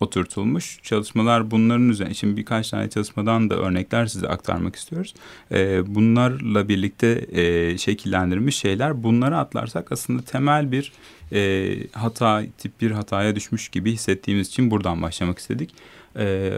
oturtulmuş. 0.00 0.78
Çalışmalar 0.82 1.50
bunların 1.50 1.88
üzerine. 1.88 2.14
Şimdi 2.14 2.36
birkaç 2.36 2.70
tane 2.70 2.90
çalışmadan 2.90 3.50
da 3.50 3.54
örnekler 3.54 4.06
size 4.06 4.28
aktarmak 4.28 4.76
istiyoruz. 4.76 5.14
E, 5.52 5.94
bunlarla 5.94 6.68
birlikte 6.68 7.26
e, 7.32 7.78
şekillendirilmiş 7.78 8.56
şeyler. 8.56 9.02
Bunları 9.02 9.38
atlarsak 9.38 9.92
aslında 9.92 10.22
temel 10.22 10.72
bir 10.72 10.92
e, 11.32 11.76
hata, 11.92 12.42
tip 12.58 12.80
bir 12.80 12.90
hataya 12.90 13.36
düşmüş 13.36 13.68
gibi 13.68 13.92
hissettiğimiz 13.92 14.48
için 14.48 14.70
buradan 14.70 15.02
başlamak 15.02 15.38
istedik. 15.38 15.70
E, 16.16 16.52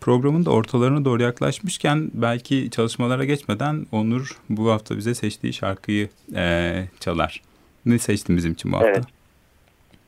programın 0.00 0.44
da 0.44 0.50
ortalarına 0.50 1.04
doğru 1.04 1.22
yaklaşmışken 1.22 2.10
belki 2.14 2.70
çalışmalara 2.70 3.24
geçmeden 3.24 3.86
Onur 3.92 4.38
bu 4.50 4.70
hafta 4.70 4.96
bize 4.96 5.14
seçtiği 5.14 5.52
şarkıyı 5.52 6.08
e, 6.36 6.74
çalar. 7.00 7.42
Ne 7.86 7.98
seçtin 7.98 8.36
bizim 8.36 8.52
için 8.52 8.72
bu 8.72 8.76
hafta? 8.76 8.88
Evet. 8.88 9.04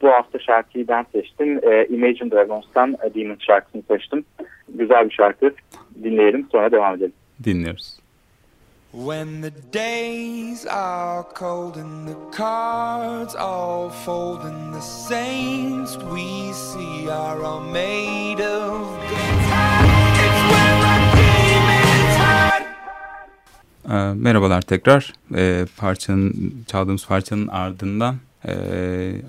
Bu 0.03 0.09
hafta 0.09 0.39
şarkıyı 0.39 0.89
ben 0.89 1.07
seçtim. 1.13 1.61
E, 1.71 1.87
Imagine 1.87 2.31
Dragons'tan 2.31 2.97
Demon 3.15 3.37
şarkısını 3.41 3.83
seçtim. 3.89 4.25
Güzel 4.69 5.05
bir 5.05 5.15
şarkı. 5.15 5.55
Dinleyelim 6.05 6.47
sonra 6.53 6.73
devam 6.73 6.95
edelim. 6.95 7.13
Dinliyoruz. 7.45 7.97
When 8.93 9.43
the 9.43 9.53
days 9.73 10.67
are 10.67 11.23
cold 11.35 11.77
and 11.77 12.09
the 12.09 12.17
cards 12.31 13.35
all 13.35 13.91
fold 13.91 14.41
and 14.41 14.73
the 14.73 14.81
saints 14.81 15.99
we 16.15 16.53
see 16.53 17.11
are 17.11 17.43
all 17.45 17.61
made 17.61 18.41
of 18.41 19.46
ee, 23.91 23.93
Merhabalar 24.15 24.63
tekrar. 24.63 25.13
Ee, 25.35 25.67
parçanın 25.77 26.55
çaldığımız 26.67 27.07
parçanın 27.07 27.47
ardından 27.47 28.17
e, 28.49 28.53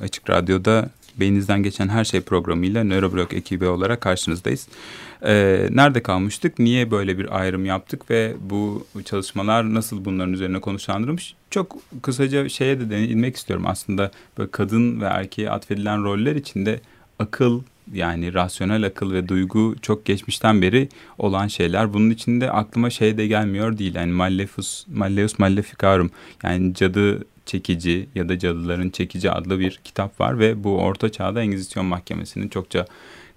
Açık 0.04 0.30
Radyo'da 0.30 0.90
Beyninizden 1.20 1.64
Geçen 1.64 1.88
Her 1.88 2.04
Şey 2.04 2.22
programıyla 2.22 2.84
Neuroblog 2.84 3.34
ekibi 3.34 3.68
olarak 3.68 4.02
karşınızdayız. 4.02 4.68
Ee, 5.24 5.68
nerede 5.72 6.04
kalmıştık? 6.04 6.60
Niye 6.60 6.92
böyle 6.92 7.18
bir 7.18 7.40
ayrım 7.40 7.66
yaptık 7.66 8.10
ve 8.10 8.34
bu 8.42 8.86
çalışmalar 9.06 9.74
nasıl 9.74 10.06
bunların 10.06 10.34
üzerine 10.34 10.60
konuşlandırılmış? 10.60 11.36
Çok 11.50 11.76
kısaca 12.02 12.50
şeye 12.50 12.80
de 12.80 12.90
değinmek 12.90 13.36
istiyorum. 13.36 13.66
Aslında 13.68 14.12
böyle 14.38 14.52
kadın 14.52 15.02
ve 15.02 15.06
erkeğe 15.06 15.52
atfedilen 15.52 16.04
roller 16.04 16.36
içinde 16.36 16.80
akıl 17.20 17.62
yani 17.94 18.34
rasyonel 18.34 18.86
akıl 18.86 19.12
ve 19.12 19.28
duygu 19.28 19.76
çok 19.82 20.06
geçmişten 20.06 20.62
beri 20.62 20.90
olan 21.18 21.48
şeyler. 21.48 21.94
Bunun 21.94 22.10
içinde 22.10 22.52
aklıma 22.52 22.90
şey 22.90 23.18
de 23.18 23.28
gelmiyor 23.28 23.78
değil. 23.78 23.96
Yani 23.96 24.12
Malleus, 24.12 24.88
Malleus 24.88 25.40
Maleficarum 25.40 26.12
yani 26.44 26.74
cadı 26.74 27.26
çekici 27.46 28.10
ya 28.16 28.30
da 28.30 28.40
cadıların 28.40 28.90
çekici 28.90 29.32
adlı 29.32 29.60
bir 29.60 29.80
kitap 29.84 30.20
var 30.20 30.40
ve 30.40 30.64
bu 30.64 30.78
Orta 30.78 31.12
Çağ'da 31.12 31.42
Engizisyon 31.42 31.86
Mahkemesi'nin 31.86 32.48
çokça 32.48 32.86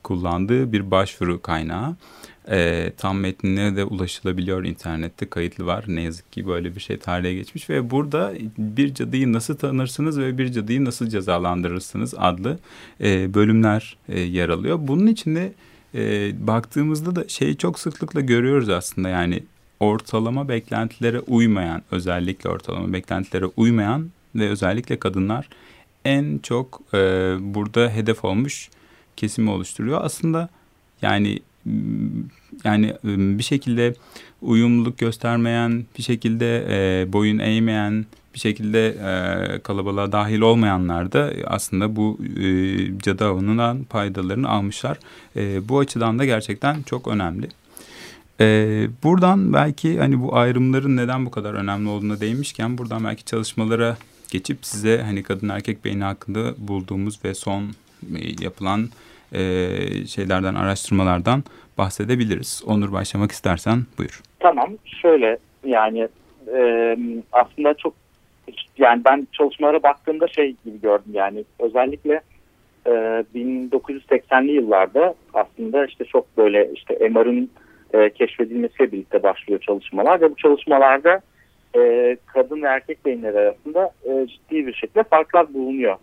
kullandığı 0.03 0.73
bir 0.73 0.91
başvuru 0.91 1.43
kaynağı. 1.43 1.97
E, 2.49 2.93
tam 2.97 3.19
metnine 3.19 3.77
de 3.77 3.85
ulaşılabiliyor 3.85 4.65
internette 4.65 5.29
kayıtlı 5.29 5.67
var. 5.67 5.85
Ne 5.89 6.03
yazık 6.03 6.33
ki 6.33 6.47
böyle 6.47 6.77
bir 6.77 6.81
şey 6.81 6.99
tarihe 6.99 7.35
geçmiş 7.35 7.71
ve 7.71 7.91
burada 7.91 8.33
bir 8.59 8.95
cadıyı 8.95 9.33
nasıl 9.33 9.57
tanırsınız 9.57 10.19
ve 10.19 10.39
bir 10.39 10.53
cadıyı 10.53 10.85
nasıl 10.85 11.09
cezalandırırsınız 11.09 12.15
adlı 12.19 12.59
e, 13.01 13.35
bölümler 13.35 13.97
e, 14.09 14.21
yer 14.21 14.49
alıyor. 14.49 14.79
Bunun 14.81 15.07
içinde 15.07 15.53
e, 15.95 16.33
baktığımızda 16.47 17.17
da 17.17 17.29
şeyi 17.29 17.57
çok 17.57 17.79
sıklıkla 17.79 18.21
görüyoruz 18.21 18.69
aslında 18.69 19.09
yani 19.09 19.43
ortalama 19.81 20.49
beklentilere 20.49 21.21
uymayan 21.21 21.83
özellikle 21.91 22.51
ortalama 22.51 22.93
beklentilere 22.93 23.47
uymayan 23.57 24.11
ve 24.35 24.49
özellikle 24.49 24.99
kadınlar 24.99 25.49
en 26.05 26.39
çok 26.39 26.81
e, 26.95 26.99
burada 27.41 27.91
hedef 27.91 28.25
olmuş 28.25 28.71
kesimi 29.17 29.51
oluşturuyor. 29.51 30.05
Aslında 30.05 30.49
yani 31.03 31.41
yani 32.65 32.95
bir 33.39 33.43
şekilde 33.43 33.95
uyumluluk 34.43 34.99
göstermeyen, 34.99 35.85
bir 35.99 36.03
şekilde 36.03 36.67
e, 36.69 37.13
boyun 37.13 37.39
eğmeyen, 37.39 38.07
bir 38.35 38.39
şekilde 38.39 38.89
e, 38.89 39.59
kalabalığa 39.59 40.13
dahil 40.13 40.41
olmayanlar 40.41 41.13
da 41.13 41.33
aslında 41.47 41.97
bu 41.97 42.19
e, 42.41 42.99
cadı 42.99 43.25
avından 43.25 43.85
faydalarını 43.85 44.49
almışlar. 44.49 44.99
E, 45.37 45.69
bu 45.69 45.79
açıdan 45.79 46.19
da 46.19 46.25
gerçekten 46.25 46.83
çok 46.83 47.09
önemli. 47.09 47.49
Buradan 49.03 49.53
belki 49.53 49.99
hani 49.99 50.23
bu 50.23 50.37
ayrımların 50.37 50.97
neden 50.97 51.27
bu 51.27 51.31
kadar 51.31 51.55
önemli 51.55 51.89
olduğuna 51.89 52.21
değinmişken 52.21 52.79
buradan 52.79 53.05
belki 53.05 53.25
çalışmalara 53.25 53.97
geçip 54.31 54.59
size 54.63 55.03
hani 55.03 55.23
kadın 55.23 55.49
erkek 55.49 55.85
beyni 55.85 56.05
hakkında 56.05 56.55
bulduğumuz 56.59 57.25
ve 57.25 57.35
son 57.35 57.65
yapılan 58.41 58.89
e, 59.33 60.07
şeylerden, 60.07 60.55
araştırmalardan 60.55 61.45
bahsedebiliriz. 61.79 62.63
Onur 62.67 62.93
başlamak 62.93 63.33
istersen 63.33 63.79
buyur. 63.99 64.23
Tamam, 64.41 64.69
şöyle 65.03 65.39
yani 65.65 66.09
e, 66.55 66.97
aslında 67.33 67.75
çok 67.75 67.95
yani 68.79 69.03
ben 69.05 69.27
çalışmalara 69.33 69.83
baktığımda 69.83 70.29
şey 70.29 70.55
gibi 70.65 70.81
gördüm 70.81 71.13
yani 71.13 71.45
özellikle 71.59 72.21
e, 72.87 72.91
1980'li 73.35 74.53
yıllarda 74.53 75.15
aslında 75.35 75.87
işte 75.87 76.05
çok 76.05 76.37
böyle 76.37 76.71
işte 76.75 77.09
MR'ın 77.09 77.51
e, 77.95 78.11
keşfedilmesiyle 78.11 78.93
birlikte 78.93 79.23
başlıyor 79.23 79.61
çalışmalar 79.61 80.21
ve 80.21 80.31
bu 80.31 80.37
çalışmalarda 80.37 81.21
e, 81.77 82.17
kadın 82.27 82.63
ve 82.63 82.67
erkek 82.67 83.05
beyinleri 83.05 83.39
arasında 83.39 83.91
e, 84.05 84.27
ciddi 84.27 84.67
bir 84.67 84.75
şekilde 84.75 85.03
farklar 85.03 85.55
bulunuyor 85.55 85.97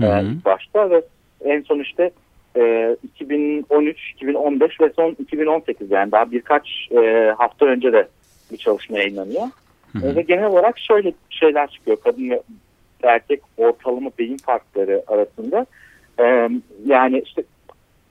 e, 0.00 0.22
ilk 0.22 0.44
başta 0.44 0.90
ve 0.90 1.02
en 1.44 1.60
son 1.62 1.78
işte 1.78 2.02
e, 2.04 2.10
2013, 3.82 4.10
2015 4.14 4.80
ve 4.80 4.92
son 4.96 5.16
2018 5.18 5.90
yani 5.90 6.12
daha 6.12 6.32
birkaç 6.32 6.88
e, 6.90 7.32
hafta 7.38 7.66
önce 7.66 7.92
de 7.92 8.08
bir 8.52 8.56
çalışma 8.56 8.98
yayınlanıyor. 8.98 9.42
Hı 9.92 9.98
hı. 9.98 10.06
E, 10.06 10.16
ve 10.16 10.22
genel 10.22 10.44
olarak 10.44 10.78
şöyle 10.78 11.12
şeyler 11.30 11.70
çıkıyor 11.70 11.96
kadın 12.04 12.30
ve 12.30 12.42
erkek 13.02 13.40
ortalama 13.56 14.10
beyin 14.18 14.36
farkları 14.36 15.02
arasında. 15.06 15.66
E, 16.20 16.48
yani 16.86 17.22
işte 17.26 17.42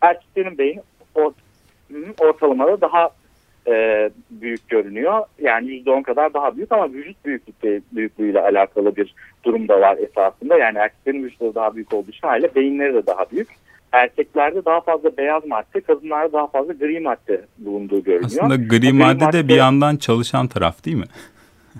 erkeklerin 0.01 0.57
beyni 0.57 0.81
or, 1.15 1.31
ortalamada 2.19 2.81
daha 2.81 3.09
e, 3.67 4.09
büyük 4.31 4.69
görünüyor. 4.69 5.25
Yani 5.39 5.67
%10 5.67 6.03
kadar 6.03 6.33
daha 6.33 6.55
büyük 6.55 6.71
ama 6.71 6.93
vücut 6.93 7.25
büyüklükte, 7.25 7.81
büyüklüğüyle 7.91 8.41
alakalı 8.41 8.95
bir 8.95 9.15
durum 9.43 9.67
da 9.67 9.81
var 9.81 9.97
esasında. 9.97 10.57
Yani 10.57 10.77
erkeklerin 10.77 11.23
vücutları 11.23 11.55
daha 11.55 11.75
büyük 11.75 11.93
olduğu 11.93 12.09
için 12.09 12.27
haliyle 12.27 12.55
beyinleri 12.55 12.93
de 12.93 13.05
daha 13.05 13.25
büyük. 13.31 13.47
Erkeklerde 13.91 14.65
daha 14.65 14.81
fazla 14.81 15.17
beyaz 15.17 15.45
madde, 15.45 15.81
kadınlarda 15.81 16.33
daha 16.33 16.47
fazla 16.47 16.73
gri 16.73 16.99
madde 16.99 17.45
bulunduğu 17.57 18.03
görünüyor. 18.03 18.25
Aslında 18.25 18.55
gri, 18.55 18.79
gri 18.79 18.93
madde, 18.93 19.25
madde 19.25 19.37
de 19.37 19.47
bir 19.47 19.55
yandan 19.55 19.95
çalışan 19.95 20.47
taraf 20.47 20.85
değil 20.85 20.97
mi? 20.97 21.05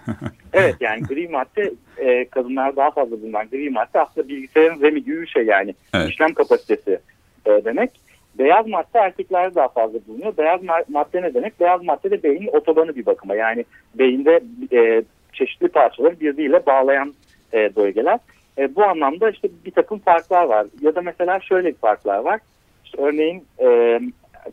evet 0.53 0.75
yani 0.80 1.03
gri 1.03 1.27
madde 1.27 1.74
e, 1.98 2.25
kadınlar 2.25 2.75
daha 2.75 2.91
fazla 2.91 3.22
bulunan 3.22 3.48
gri 3.50 3.70
madde 3.70 4.00
aslında 4.00 4.27
bilgisayarın 4.27 4.82
RAM'i 4.82 5.03
gibi 5.03 5.22
bir 5.22 5.27
şey 5.27 5.46
yani 5.46 5.75
evet. 5.94 6.10
işlem 6.10 6.34
kapasitesi 6.34 7.00
e, 7.46 7.65
demek. 7.65 7.91
Beyaz 8.39 8.68
madde 8.68 9.00
erkeklerde 9.00 9.56
daha 9.56 9.68
fazla 9.68 10.00
bulunuyor. 10.08 10.38
Beyaz 10.38 10.62
madde 10.89 11.22
ne 11.22 11.34
demek? 11.34 11.60
Beyaz 11.60 11.84
madde 11.84 12.12
de 12.12 12.24
beynin 12.24 12.48
otobanı 12.48 12.96
bir 12.96 13.06
bakıma. 13.06 13.36
Yani 13.36 13.65
beyinde 13.96 14.41
e, 14.74 15.03
çeşitli 15.34 15.68
parçaları 15.68 16.20
birbiriyle 16.20 16.65
bağlayan 16.65 17.13
e, 17.53 17.75
bölgeler. 17.75 18.20
E, 18.58 18.75
bu 18.75 18.84
anlamda 18.84 19.29
işte 19.29 19.50
bir 19.65 19.72
takım 19.72 20.00
farklar 20.00 20.43
var. 20.43 20.67
Ya 20.81 20.96
da 20.96 21.01
mesela 21.01 21.39
şöyle 21.39 21.67
bir 21.67 21.77
farklar 21.77 22.17
var. 22.17 22.39
İşte 22.86 23.01
örneğin 23.01 23.46
e, 23.60 24.00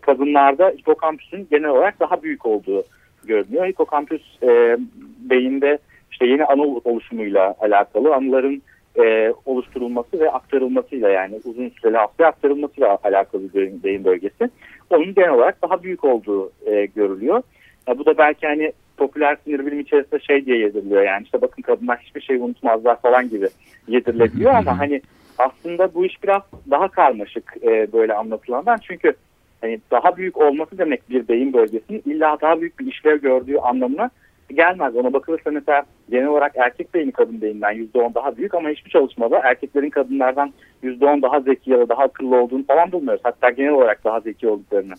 kadınlarda 0.00 0.69
hipokampüsün 0.69 1.49
genel 1.50 1.71
olarak 1.71 2.00
daha 2.00 2.23
büyük 2.23 2.47
olduğu 2.47 2.85
görünüyor. 3.25 3.67
Hipokampüs 3.67 4.23
e, 4.43 4.78
beyinde 5.19 5.78
işte 6.12 6.26
yeni 6.26 6.45
anı 6.45 6.62
oluşumuyla 6.62 7.55
alakalı 7.61 8.14
anıların 8.14 8.62
e, 8.99 9.33
oluşturulması 9.47 10.21
ve 10.21 10.31
aktarılmasıyla 10.31 11.09
yani 11.09 11.40
uzun 11.45 11.69
süreli 11.69 11.97
hafızaya 11.97 12.28
aktarılmasıyla 12.28 12.99
alakalı 13.05 13.55
bir 13.55 13.83
beyin 13.83 14.05
bölgesi. 14.05 14.50
Onun 14.90 15.14
genel 15.14 15.31
olarak 15.31 15.62
daha 15.62 15.83
büyük 15.83 16.05
olduğu 16.05 16.52
e, 16.67 16.87
görülüyor. 16.87 17.43
E, 17.88 17.99
bu 17.99 18.07
da 18.07 18.19
belki 18.19 18.47
hani 18.47 18.73
popüler 18.97 19.37
sinir 19.45 19.67
bilim 19.67 19.81
içerisinde 19.81 20.21
şey 20.21 20.47
diye 20.47 20.59
yediriliyor 20.59 21.02
yani 21.02 21.25
işte 21.25 21.40
bakın 21.40 21.62
kadınlar 21.62 21.99
hiçbir 21.99 22.21
şey 22.21 22.37
unutmazlar 22.37 23.00
falan 23.00 23.28
gibi 23.28 23.49
yedirilebiliyor 23.88 24.54
ama 24.54 24.78
hani 24.78 25.02
aslında 25.38 25.95
bu 25.95 26.07
iş 26.07 26.23
biraz 26.23 26.42
daha 26.71 26.88
karmaşık 26.88 27.54
e, 27.62 27.92
böyle 27.92 28.14
anlatılandan 28.14 28.78
çünkü 28.83 29.12
hani 29.61 29.80
daha 29.90 30.16
büyük 30.16 30.37
olması 30.37 30.78
demek 30.78 31.11
bir 31.11 31.28
beyin 31.28 31.52
bölgesinin 31.52 32.02
illa 32.07 32.38
daha 32.40 32.61
büyük 32.61 32.78
bir 32.78 32.87
işlev 32.87 33.16
gördüğü 33.16 33.57
anlamına 33.57 34.11
gelmez. 34.54 34.97
Ona 34.97 35.12
bakılırsa 35.12 35.50
mesela 35.50 35.83
genel 36.11 36.26
olarak 36.26 36.52
erkek 36.57 36.95
beyni 36.95 37.12
kadın 37.12 37.40
beyinden 37.40 37.73
%10 37.73 38.14
daha 38.14 38.37
büyük 38.37 38.54
ama 38.54 38.68
hiçbir 38.68 38.90
çalışmada 38.90 39.38
erkeklerin 39.38 39.90
kadınlardan 39.90 40.52
%10 40.83 41.23
daha 41.23 41.40
zeki 41.40 41.71
ya 41.71 41.78
da 41.78 41.88
daha 41.88 42.02
akıllı 42.02 42.37
olduğunu 42.37 42.64
falan 42.66 42.92
bulmuyoruz. 42.92 43.21
Hatta 43.25 43.50
genel 43.50 43.73
olarak 43.73 44.04
daha 44.04 44.21
zeki 44.21 44.49
olduklarını 44.49 44.95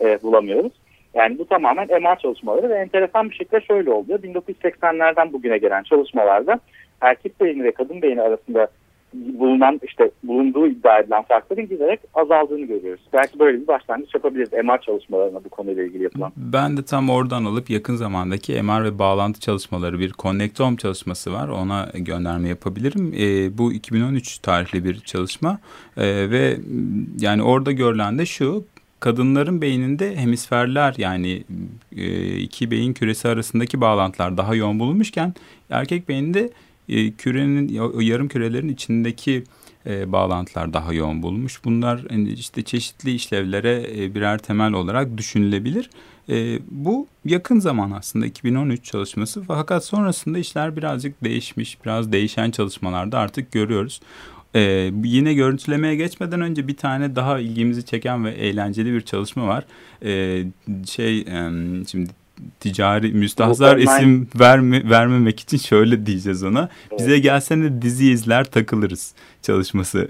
e, 0.00 0.22
bulamıyoruz. 0.22 0.72
Yani 1.14 1.38
bu 1.38 1.44
tamamen 1.48 1.88
MR 2.02 2.16
çalışmaları 2.18 2.68
ve 2.68 2.74
enteresan 2.74 3.30
bir 3.30 3.34
şekilde 3.34 3.60
şöyle 3.60 3.90
oluyor. 3.90 4.18
1980'lerden 4.18 5.32
bugüne 5.32 5.58
gelen 5.58 5.82
çalışmalarda 5.82 6.60
erkek 7.00 7.40
beyni 7.40 7.64
ve 7.64 7.72
kadın 7.72 8.02
beyni 8.02 8.22
arasında 8.22 8.68
bulunan 9.14 9.80
işte 9.82 10.10
bulunduğu 10.24 10.66
iddia 10.66 10.98
edilen 10.98 11.22
farkların 11.22 11.68
giderek 11.68 12.00
azaldığını 12.14 12.66
görüyoruz. 12.66 13.02
Belki 13.12 13.38
böyle 13.38 13.60
bir 13.60 13.66
başlangıç 13.66 14.14
yapabiliriz 14.14 14.52
MR 14.52 14.80
çalışmalarına 14.80 15.44
bu 15.44 15.48
konuyla 15.48 15.82
ilgili 15.82 16.02
yapılan. 16.02 16.32
Ben 16.36 16.76
de 16.76 16.82
tam 16.82 17.10
oradan 17.10 17.44
alıp 17.44 17.70
yakın 17.70 17.96
zamandaki 17.96 18.62
MR 18.62 18.84
ve 18.84 18.98
bağlantı 18.98 19.40
çalışmaları 19.40 19.98
bir 19.98 20.12
Connectome 20.12 20.76
çalışması 20.76 21.32
var. 21.32 21.48
Ona 21.48 21.88
gönderme 21.94 22.48
yapabilirim. 22.48 23.14
E, 23.18 23.58
bu 23.58 23.72
2013 23.72 24.38
tarihli 24.38 24.84
bir 24.84 25.00
çalışma 25.00 25.58
e, 25.96 26.30
ve 26.30 26.56
yani 27.20 27.42
orada 27.42 27.72
görülen 27.72 28.18
de 28.18 28.26
şu 28.26 28.64
kadınların 29.00 29.62
beyninde 29.62 30.16
hemisferler 30.16 30.94
yani 30.98 31.44
e, 31.96 32.36
iki 32.36 32.70
beyin 32.70 32.92
küresi 32.92 33.28
arasındaki 33.28 33.80
bağlantılar 33.80 34.36
daha 34.36 34.54
yoğun 34.54 34.78
bulunmuşken 34.78 35.34
erkek 35.70 36.08
beyninde 36.08 36.50
e, 36.88 37.10
kürenin 37.10 37.68
yarım 38.00 38.28
kürelerin 38.28 38.68
içindeki 38.68 39.44
e, 39.86 40.12
bağlantılar 40.12 40.72
daha 40.72 40.92
yoğun 40.92 41.22
bulunmuş. 41.22 41.64
Bunlar 41.64 42.06
hani, 42.08 42.32
işte 42.32 42.62
çeşitli 42.62 43.14
işlevlere 43.14 43.86
e, 43.96 44.14
birer 44.14 44.38
temel 44.38 44.72
olarak 44.72 45.18
düşünülebilir. 45.18 45.90
E, 46.28 46.58
bu 46.70 47.06
yakın 47.24 47.58
zaman 47.58 47.90
aslında 47.90 48.26
2013 48.26 48.84
çalışması 48.84 49.42
fakat 49.42 49.84
sonrasında 49.84 50.38
işler 50.38 50.76
birazcık 50.76 51.24
değişmiş. 51.24 51.84
Biraz 51.84 52.12
değişen 52.12 52.50
çalışmalarda 52.50 53.18
artık 53.18 53.52
görüyoruz. 53.52 54.00
Ee, 54.54 54.90
yine 55.04 55.34
görüntülemeye 55.34 55.96
geçmeden 55.96 56.40
önce 56.40 56.68
bir 56.68 56.76
tane 56.76 57.16
daha 57.16 57.38
ilgimizi 57.38 57.84
çeken 57.84 58.24
ve 58.24 58.30
eğlenceli 58.30 58.92
bir 58.92 59.00
çalışma 59.00 59.46
var. 59.46 59.64
Ee, 60.04 60.44
şey 60.86 61.24
şimdi 61.90 62.10
ticari 62.60 63.12
müstahzar 63.12 63.76
isim 63.76 64.28
verme, 64.40 64.90
vermemek 64.90 65.40
için 65.40 65.58
şöyle 65.58 66.06
diyeceğiz 66.06 66.42
ona. 66.42 66.68
Evet. 66.90 67.00
Bize 67.00 67.18
gelsene 67.18 67.82
dizi 67.82 68.10
izler 68.10 68.44
takılırız 68.44 69.14
çalışması 69.42 70.08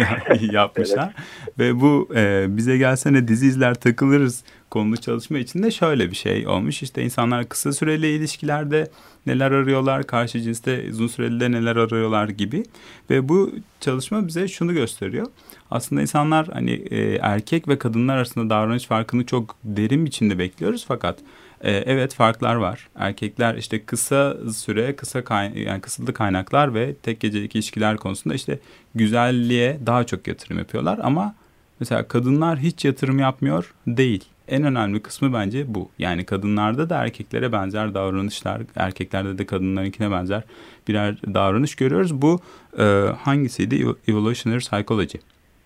yapmışlar. 0.40 1.14
Evet. 1.16 1.58
Ve 1.58 1.80
bu 1.80 2.08
e, 2.14 2.46
bize 2.48 2.78
gelsene 2.78 3.28
dizi 3.28 3.46
izler 3.46 3.74
takılırız 3.74 4.44
konulu 4.70 4.96
çalışma 4.96 5.38
içinde 5.38 5.70
şöyle 5.70 6.10
bir 6.10 6.16
şey 6.16 6.46
olmuş. 6.46 6.82
İşte 6.82 7.02
insanlar 7.02 7.48
kısa 7.48 7.72
süreli 7.72 8.06
ilişkilerde 8.06 8.90
neler 9.26 9.50
arıyorlar, 9.50 10.06
karşı 10.06 10.40
cinste 10.40 10.86
uzun 10.90 11.06
süreli 11.06 11.40
de 11.40 11.52
neler 11.52 11.76
arıyorlar 11.76 12.28
gibi. 12.28 12.64
Ve 13.10 13.28
bu 13.28 13.52
çalışma 13.80 14.26
bize 14.26 14.48
şunu 14.48 14.74
gösteriyor. 14.74 15.26
Aslında 15.70 16.02
insanlar 16.02 16.48
hani 16.52 16.70
e, 16.70 17.16
erkek 17.16 17.68
ve 17.68 17.78
kadınlar 17.78 18.16
arasında 18.16 18.50
davranış 18.50 18.86
farkını 18.86 19.26
çok 19.26 19.56
derin 19.64 20.06
biçimde 20.06 20.38
bekliyoruz 20.38 20.84
fakat 20.88 21.18
e, 21.62 21.72
evet 21.72 22.14
farklar 22.14 22.54
var. 22.54 22.88
Erkekler 22.96 23.54
işte 23.54 23.84
kısa 23.84 24.36
süre, 24.52 24.96
kısa 24.96 25.24
kay 25.24 25.62
yani 25.62 25.80
kısıtlı 25.80 26.14
kaynaklar 26.14 26.74
ve 26.74 26.94
tek 26.94 27.20
gecelik 27.20 27.54
ilişkiler 27.54 27.96
konusunda 27.96 28.34
işte 28.34 28.58
güzelliğe 28.94 29.78
daha 29.86 30.04
çok 30.04 30.28
yatırım 30.28 30.58
yapıyorlar 30.58 30.98
ama 31.02 31.34
mesela 31.80 32.08
kadınlar 32.08 32.58
hiç 32.58 32.84
yatırım 32.84 33.18
yapmıyor 33.18 33.74
değil. 33.86 34.24
En 34.48 34.64
önemli 34.64 35.02
kısmı 35.02 35.32
bence 35.32 35.74
bu. 35.74 35.90
Yani 35.98 36.24
kadınlarda 36.24 36.90
da 36.90 37.04
erkeklere 37.04 37.52
benzer 37.52 37.94
davranışlar, 37.94 38.62
erkeklerde 38.76 39.38
de 39.38 39.46
kadınlarınkine 39.46 40.10
benzer 40.10 40.42
birer 40.88 41.16
davranış 41.34 41.74
görüyoruz. 41.74 42.22
Bu 42.22 42.40
e, 42.78 42.82
hangisiydi? 43.18 43.86
Evolutionary 44.08 44.58
Psychology 44.58 45.18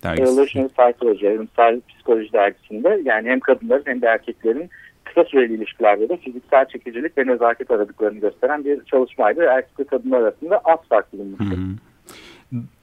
dergisi. 0.02 0.32
Evolutionary 0.32 0.68
Psychology, 0.68 1.26
evrimsel 1.26 1.80
psikoloji 1.88 2.32
dergisinde 2.32 3.00
yani 3.04 3.28
hem 3.28 3.40
kadınların 3.40 3.82
hem 3.87 4.02
de 4.02 4.06
erkeklerin 4.06 4.70
kısa 5.16 5.29
süreli 5.29 5.55
ilişkilerde 5.55 6.09
de 6.09 6.16
fiziksel 6.16 6.68
çekicilik 6.68 7.18
ve 7.18 7.26
nezaket 7.26 7.70
aradıklarını 7.70 8.18
gösteren 8.18 8.64
bir 8.64 8.85
çalışmaydı. 8.85 9.42
Erkek 9.42 9.81
ve 9.81 9.85
kadınlar 9.85 10.20
arasında 10.20 10.61
az 10.64 10.79
fark 10.88 11.12
bulunmuştu. 11.12 11.57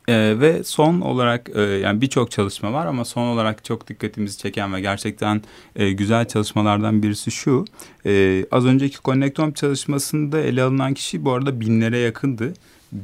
Ee, 0.08 0.34
ve 0.40 0.64
son 0.64 1.02
olarak 1.02 1.50
e, 1.56 1.62
yani 1.62 2.02
birçok 2.02 2.32
çalışma 2.32 2.74
var 2.74 2.86
ama 2.86 3.06
son 3.06 3.28
olarak 3.28 3.64
çok 3.64 3.88
dikkatimizi 3.88 4.38
çeken 4.38 4.74
ve 4.74 4.82
gerçekten 4.82 5.42
e, 5.76 5.92
güzel 5.92 6.28
çalışmalardan 6.28 7.04
birisi 7.04 7.32
şu. 7.32 7.66
E, 8.06 8.44
az 8.52 8.66
önceki 8.66 8.98
Connectome 9.04 9.54
çalışmasında 9.54 10.40
ele 10.40 10.64
alınan 10.64 10.94
kişi 10.94 11.26
bu 11.26 11.32
arada 11.32 11.60
binlere 11.60 11.98
yakındı. 11.98 12.54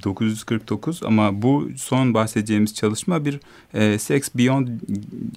949 0.03 1.03
ama 1.03 1.41
bu 1.41 1.69
son 1.77 2.13
bahsedeceğimiz 2.13 2.75
çalışma 2.75 3.25
bir 3.25 3.39
e, 3.73 3.99
sex 3.99 4.29
beyond 4.35 4.67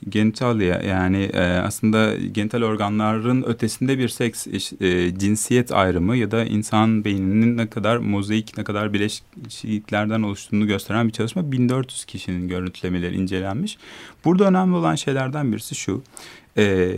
genitalia 0.08 0.82
yani 0.82 1.22
e, 1.22 1.40
aslında 1.40 2.16
genital 2.16 2.62
organların 2.62 3.42
ötesinde 3.42 3.98
bir 3.98 4.08
seks 4.08 4.46
e, 4.80 5.18
cinsiyet 5.18 5.72
ayrımı 5.72 6.16
ya 6.16 6.30
da 6.30 6.44
insan 6.44 7.04
beyninin 7.04 7.56
ne 7.56 7.66
kadar 7.70 7.96
mozaik 7.96 8.58
ne 8.58 8.64
kadar 8.64 8.92
bileşiklerden 8.92 10.22
oluştuğunu 10.22 10.66
gösteren 10.66 11.08
bir 11.08 11.12
çalışma 11.12 11.52
1400 11.52 12.04
kişinin 12.04 12.48
görüntülemeleri 12.48 13.16
incelenmiş. 13.16 13.78
Burada 14.24 14.44
önemli 14.44 14.76
olan 14.76 14.94
şeylerden 14.94 15.52
birisi 15.52 15.74
şu. 15.74 16.02
E, 16.58 16.92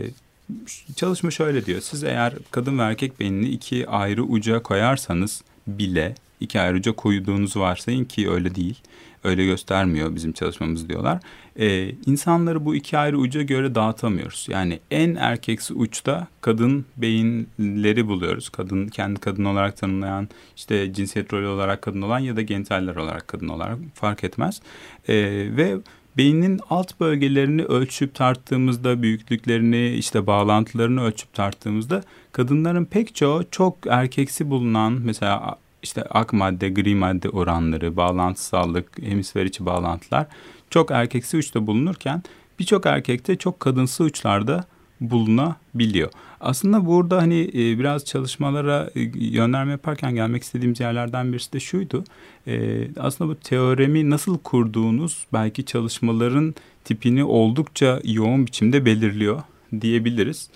çalışma 0.96 1.30
şöyle 1.30 1.66
diyor. 1.66 1.80
Siz 1.80 2.04
eğer 2.04 2.34
kadın 2.50 2.78
ve 2.78 2.82
erkek 2.82 3.20
beynini 3.20 3.48
iki 3.48 3.88
ayrı 3.88 4.22
uca 4.22 4.62
koyarsanız 4.62 5.42
bile 5.66 6.14
iki 6.40 6.60
ayrıca 6.60 6.92
koyduğunuzu 6.92 7.60
varsayın 7.60 8.04
ki 8.04 8.30
öyle 8.30 8.54
değil. 8.54 8.80
Öyle 9.24 9.44
göstermiyor 9.44 10.14
bizim 10.14 10.32
çalışmamız 10.32 10.88
diyorlar. 10.88 11.20
Ee, 11.58 11.90
insanları 12.06 12.64
bu 12.64 12.74
iki 12.74 12.98
ayrı 12.98 13.18
uca 13.18 13.42
göre 13.42 13.74
dağıtamıyoruz. 13.74 14.46
Yani 14.50 14.80
en 14.90 15.14
erkeksi 15.14 15.74
uçta 15.74 16.26
kadın 16.40 16.86
beyinleri 16.96 18.08
buluyoruz. 18.08 18.48
Kadın 18.48 18.88
kendi 18.88 19.20
kadın 19.20 19.44
olarak 19.44 19.76
tanımlayan 19.76 20.28
işte 20.56 20.92
cinsiyet 20.92 21.32
rolü 21.32 21.46
olarak 21.46 21.82
kadın 21.82 22.02
olan 22.02 22.18
ya 22.18 22.36
da 22.36 22.42
genitaller 22.42 22.96
olarak 22.96 23.28
kadın 23.28 23.48
olarak 23.48 23.78
fark 23.94 24.24
etmez. 24.24 24.60
Ee, 25.08 25.14
ve 25.56 25.76
beynin 26.16 26.60
alt 26.70 27.00
bölgelerini 27.00 27.64
ölçüp 27.64 28.14
tarttığımızda 28.14 29.02
büyüklüklerini 29.02 29.88
işte 29.88 30.26
bağlantılarını 30.26 31.02
ölçüp 31.02 31.32
tarttığımızda 31.32 32.02
kadınların 32.32 32.84
pek 32.84 33.14
çoğu 33.14 33.44
çok 33.50 33.78
erkeksi 33.88 34.50
bulunan 34.50 34.92
mesela 34.92 35.56
işte 35.84 36.02
ak 36.02 36.32
madde, 36.32 36.68
gri 36.68 36.94
madde 36.94 37.28
oranları, 37.28 37.96
bağlantısallık, 37.96 39.02
hemisfer 39.02 39.44
içi 39.44 39.66
bağlantılar 39.66 40.26
çok 40.70 40.90
erkeksi 40.90 41.36
uçta 41.36 41.66
bulunurken 41.66 42.22
birçok 42.58 42.86
erkekte 42.86 43.36
çok 43.36 43.60
kadınsı 43.60 44.04
uçlarda 44.04 44.64
bulunabiliyor. 45.00 46.10
Aslında 46.40 46.86
burada 46.86 47.22
hani 47.22 47.42
e, 47.42 47.78
biraz 47.78 48.04
çalışmalara 48.04 48.90
e, 48.94 49.00
yönlendirme 49.14 49.72
yaparken 49.72 50.14
gelmek 50.14 50.42
istediğimiz 50.42 50.80
yerlerden 50.80 51.32
birisi 51.32 51.52
de 51.52 51.60
şuydu. 51.60 52.04
E, 52.46 52.84
aslında 53.00 53.30
bu 53.30 53.34
teoremi 53.34 54.10
nasıl 54.10 54.38
kurduğunuz 54.38 55.26
belki 55.32 55.64
çalışmaların 55.64 56.54
tipini 56.84 57.24
oldukça 57.24 58.00
yoğun 58.04 58.46
biçimde 58.46 58.84
belirliyor 58.84 59.42
diyebiliriz. 59.80 60.50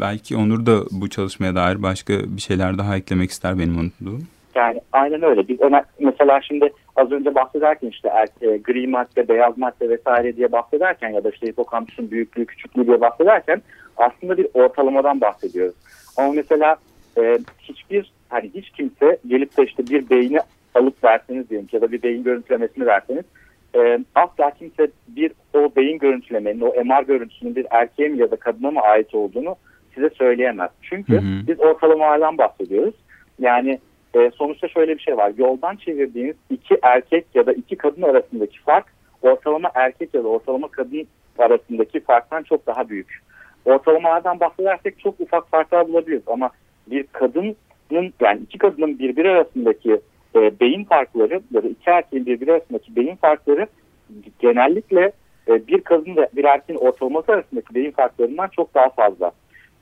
Belki 0.00 0.36
Onur 0.36 0.66
da 0.66 0.84
bu 0.90 1.10
çalışmaya 1.10 1.54
dair 1.54 1.82
başka 1.82 2.36
bir 2.36 2.40
şeyler 2.40 2.78
daha 2.78 2.96
eklemek 2.96 3.30
ister 3.30 3.58
benim 3.58 3.78
unuttuğum. 3.78 4.20
Yani 4.58 4.80
aynen 4.92 5.22
öyle. 5.22 5.48
Biz 5.48 5.60
ona, 5.60 5.82
mesela 5.98 6.40
şimdi 6.40 6.72
az 6.96 7.12
önce 7.12 7.34
bahsederken 7.34 7.88
işte 7.88 8.10
e, 8.40 8.56
gri 8.56 8.86
madde, 8.86 9.28
beyaz 9.28 9.58
madde 9.58 9.90
vesaire 9.90 10.36
diye 10.36 10.52
bahsederken 10.52 11.08
ya 11.08 11.24
da 11.24 11.30
işte 11.30 11.46
hipokampüsün 11.46 12.10
büyüklüğü, 12.10 12.46
küçüklüğü 12.46 12.86
diye 12.86 13.00
bahsederken 13.00 13.62
aslında 13.96 14.36
bir 14.36 14.46
ortalamadan 14.54 15.20
bahsediyoruz. 15.20 15.74
Ama 16.16 16.32
mesela 16.32 16.76
e, 17.18 17.38
hiçbir 17.58 18.12
hani 18.28 18.50
hiç 18.54 18.70
kimse 18.70 19.18
gelip 19.26 19.56
de 19.56 19.64
işte 19.64 19.86
bir 19.86 20.10
beyni 20.10 20.38
alıp 20.74 21.04
verseniz 21.04 21.50
diyelim 21.50 21.68
ya 21.72 21.80
da 21.80 21.92
bir 21.92 22.02
beyin 22.02 22.24
görüntülemesini 22.24 22.86
verseniz 22.86 23.24
e, 23.76 23.98
asla 24.14 24.50
kimse 24.50 24.88
bir 25.08 25.32
o 25.54 25.70
beyin 25.76 25.98
görüntülemenin, 25.98 26.60
o 26.60 26.84
MR 26.84 27.02
görüntüsünün 27.02 27.56
bir 27.56 27.66
erkeğe 27.70 28.08
mi 28.08 28.18
ya 28.18 28.30
da 28.30 28.36
kadına 28.36 28.70
mı 28.70 28.80
ait 28.80 29.14
olduğunu 29.14 29.56
size 29.94 30.10
söyleyemez. 30.10 30.70
Çünkü 30.82 31.12
hı 31.12 31.18
hı. 31.18 31.46
biz 31.46 31.60
ortalamalardan 31.60 32.38
bahsediyoruz. 32.38 32.94
Yani 33.38 33.78
e, 34.18 34.30
sonuçta 34.30 34.68
şöyle 34.68 34.94
bir 34.94 35.02
şey 35.02 35.16
var. 35.16 35.32
Yoldan 35.36 35.76
çevirdiğiniz 35.76 36.36
iki 36.50 36.78
erkek 36.82 37.26
ya 37.34 37.46
da 37.46 37.52
iki 37.52 37.76
kadın 37.76 38.02
arasındaki 38.02 38.60
fark 38.60 38.86
ortalama 39.22 39.70
erkek 39.74 40.14
ya 40.14 40.24
da 40.24 40.28
ortalama 40.28 40.68
kadın 40.68 41.06
arasındaki 41.38 42.00
farktan 42.00 42.42
çok 42.42 42.66
daha 42.66 42.88
büyük. 42.88 43.22
Ortalamalardan 43.64 44.40
bahsedersek 44.40 44.98
çok 44.98 45.20
ufak 45.20 45.50
farklar 45.50 45.88
bulabiliriz 45.88 46.22
ama 46.26 46.50
bir 46.86 47.02
kadının 47.12 47.56
yani 48.20 48.40
iki 48.42 48.58
kadının 48.58 48.98
birbiri 48.98 49.30
arasındaki 49.30 50.00
e, 50.34 50.60
beyin 50.60 50.84
farkları 50.84 51.40
ya 51.54 51.62
da 51.62 51.68
iki 51.68 51.90
erkeğin 51.90 52.26
birbiri 52.26 52.52
arasındaki 52.52 52.96
beyin 52.96 53.16
farkları 53.16 53.66
genellikle 54.38 55.12
e, 55.48 55.66
bir 55.66 55.80
kadın 55.80 56.16
ve 56.16 56.28
bir 56.36 56.44
erkeğin 56.44 56.80
ortalaması 56.80 57.32
arasındaki 57.32 57.74
beyin 57.74 57.90
farklarından 57.90 58.48
çok 58.48 58.74
daha 58.74 58.88
fazla. 58.88 59.32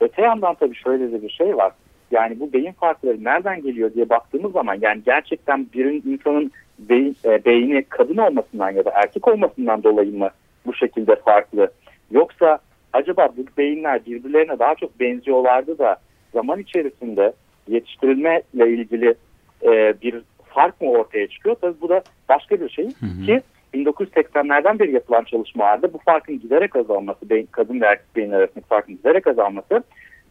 Öte 0.00 0.22
yandan 0.22 0.54
tabii 0.54 0.76
şöyle 0.76 1.12
de 1.12 1.22
bir 1.22 1.30
şey 1.30 1.56
var. 1.56 1.72
Yani 2.10 2.40
bu 2.40 2.52
beyin 2.52 2.72
farkları 2.72 3.24
nereden 3.24 3.62
geliyor 3.62 3.94
diye 3.94 4.08
baktığımız 4.08 4.52
zaman 4.52 4.78
yani 4.80 5.02
gerçekten 5.06 5.66
bir 5.74 5.84
insanın 5.84 6.52
beyin, 6.78 7.16
e, 7.24 7.44
beyni 7.44 7.82
kadın 7.82 8.16
olmasından 8.16 8.70
ya 8.70 8.84
da 8.84 8.90
erkek 8.94 9.28
olmasından 9.28 9.82
dolayı 9.82 10.18
mı 10.18 10.30
bu 10.66 10.74
şekilde 10.74 11.16
farklı? 11.16 11.70
Yoksa 12.10 12.58
acaba 12.92 13.28
bu 13.36 13.44
beyinler 13.58 14.06
birbirlerine 14.06 14.58
daha 14.58 14.74
çok 14.74 15.00
benziyorlardı 15.00 15.78
da 15.78 15.96
zaman 16.32 16.60
içerisinde 16.60 17.32
yetiştirilmeyle 17.68 18.70
ilgili 18.70 19.14
e, 19.62 19.94
bir 20.02 20.22
fark 20.44 20.80
mı 20.80 20.90
ortaya 20.90 21.26
çıkıyor? 21.26 21.56
Tabii 21.60 21.80
bu 21.80 21.88
da 21.88 22.02
başka 22.28 22.60
bir 22.60 22.68
şey 22.68 22.84
hı 22.84 23.06
hı. 23.06 23.26
ki 23.26 23.40
1980'lerden 23.74 24.78
beri 24.78 24.92
yapılan 24.92 25.24
çalışmalarda 25.24 25.92
bu 25.92 25.98
farkın 25.98 26.40
giderek 26.40 26.76
azalması, 26.76 27.30
beyin, 27.30 27.48
kadın 27.50 27.80
ve 27.80 27.86
erkek 27.86 28.16
beyinler 28.16 28.38
arasındaki 28.38 28.68
farkın 28.68 28.96
giderek 28.96 29.26
azalması 29.26 29.82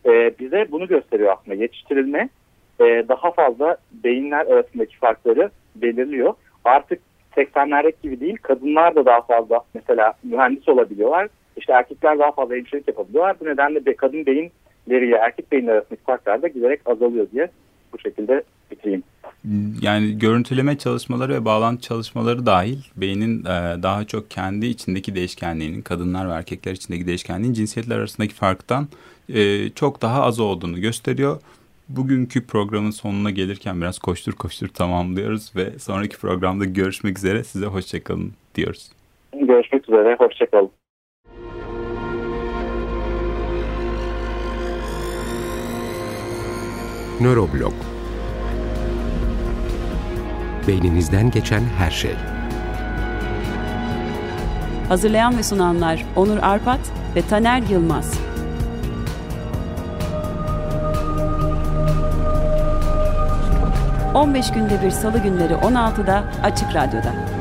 e, 0.05 0.39
bize 0.39 0.67
bunu 0.71 0.87
gösteriyor 0.87 1.33
aslında. 1.33 1.55
Yetiştirilme 1.55 2.29
e, 2.79 2.83
daha 2.83 3.31
fazla 3.31 3.77
beyinler 3.91 4.45
arasındaki 4.45 4.97
farkları 4.97 5.49
belirliyor. 5.75 6.33
Artık 6.65 6.99
80'lerdeki 7.37 8.01
gibi 8.03 8.19
değil, 8.19 8.37
kadınlar 8.41 8.95
da 8.95 9.05
daha 9.05 9.21
fazla 9.21 9.59
mesela 9.73 10.13
mühendis 10.23 10.69
olabiliyorlar. 10.69 11.27
İşte 11.57 11.73
erkekler 11.73 12.19
daha 12.19 12.31
fazla 12.31 12.55
hemşirelik 12.55 12.87
yapabiliyorlar. 12.87 13.35
Bu 13.39 13.45
nedenle 13.45 13.85
be, 13.85 13.95
kadın 13.95 14.25
beyinleriyle 14.25 15.15
erkek 15.15 15.51
beyinler 15.51 15.73
arasındaki 15.73 16.03
farklar 16.03 16.41
da 16.41 16.47
giderek 16.47 16.81
azalıyor 16.85 17.27
diye 17.31 17.49
bu 17.93 17.99
şekilde 17.99 18.43
bitireyim. 18.71 19.03
Yani 19.81 20.19
görüntüleme 20.19 20.77
çalışmaları 20.77 21.33
ve 21.33 21.45
bağlantı 21.45 21.81
çalışmaları 21.81 22.45
dahil 22.45 22.77
beynin 22.97 23.39
e, 23.41 23.83
daha 23.83 24.05
çok 24.05 24.31
kendi 24.31 24.65
içindeki 24.65 25.15
değişkenliğinin 25.15 25.81
kadınlar 25.81 26.29
ve 26.29 26.33
erkekler 26.33 26.71
içindeki 26.71 27.07
değişkenliğin 27.07 27.53
cinsiyetler 27.53 27.97
arasındaki 27.97 28.33
farktan 28.33 28.87
e, 29.29 29.69
çok 29.69 30.01
daha 30.01 30.23
az 30.23 30.39
olduğunu 30.39 30.81
gösteriyor. 30.81 31.41
Bugünkü 31.89 32.47
programın 32.47 32.91
sonuna 32.91 33.31
gelirken 33.31 33.81
biraz 33.81 33.99
koştur 33.99 34.33
koştur 34.33 34.67
tamamlıyoruz 34.67 35.55
ve 35.55 35.79
sonraki 35.79 36.17
programda 36.17 36.65
görüşmek 36.65 37.17
üzere 37.17 37.43
size 37.43 37.65
hoşçakalın 37.65 38.33
diyoruz. 38.55 38.91
Görüşmek 39.33 39.89
üzere 39.89 40.15
hoşçakalın. 40.19 40.71
Nöroblog 47.21 47.94
Beyninizden 50.67 51.31
geçen 51.31 51.63
her 51.77 51.91
şey. 51.91 52.15
Hazırlayan 54.89 55.37
ve 55.37 55.43
sunanlar 55.43 56.05
Onur 56.15 56.37
Arpat 56.37 56.79
ve 57.15 57.21
Taner 57.21 57.61
Yılmaz. 57.61 58.13
15 64.15 64.51
günde 64.51 64.81
bir 64.85 64.91
salı 64.91 65.19
günleri 65.19 65.53
16'da 65.53 66.23
Açık 66.43 66.75
Radyo'da. 66.75 67.34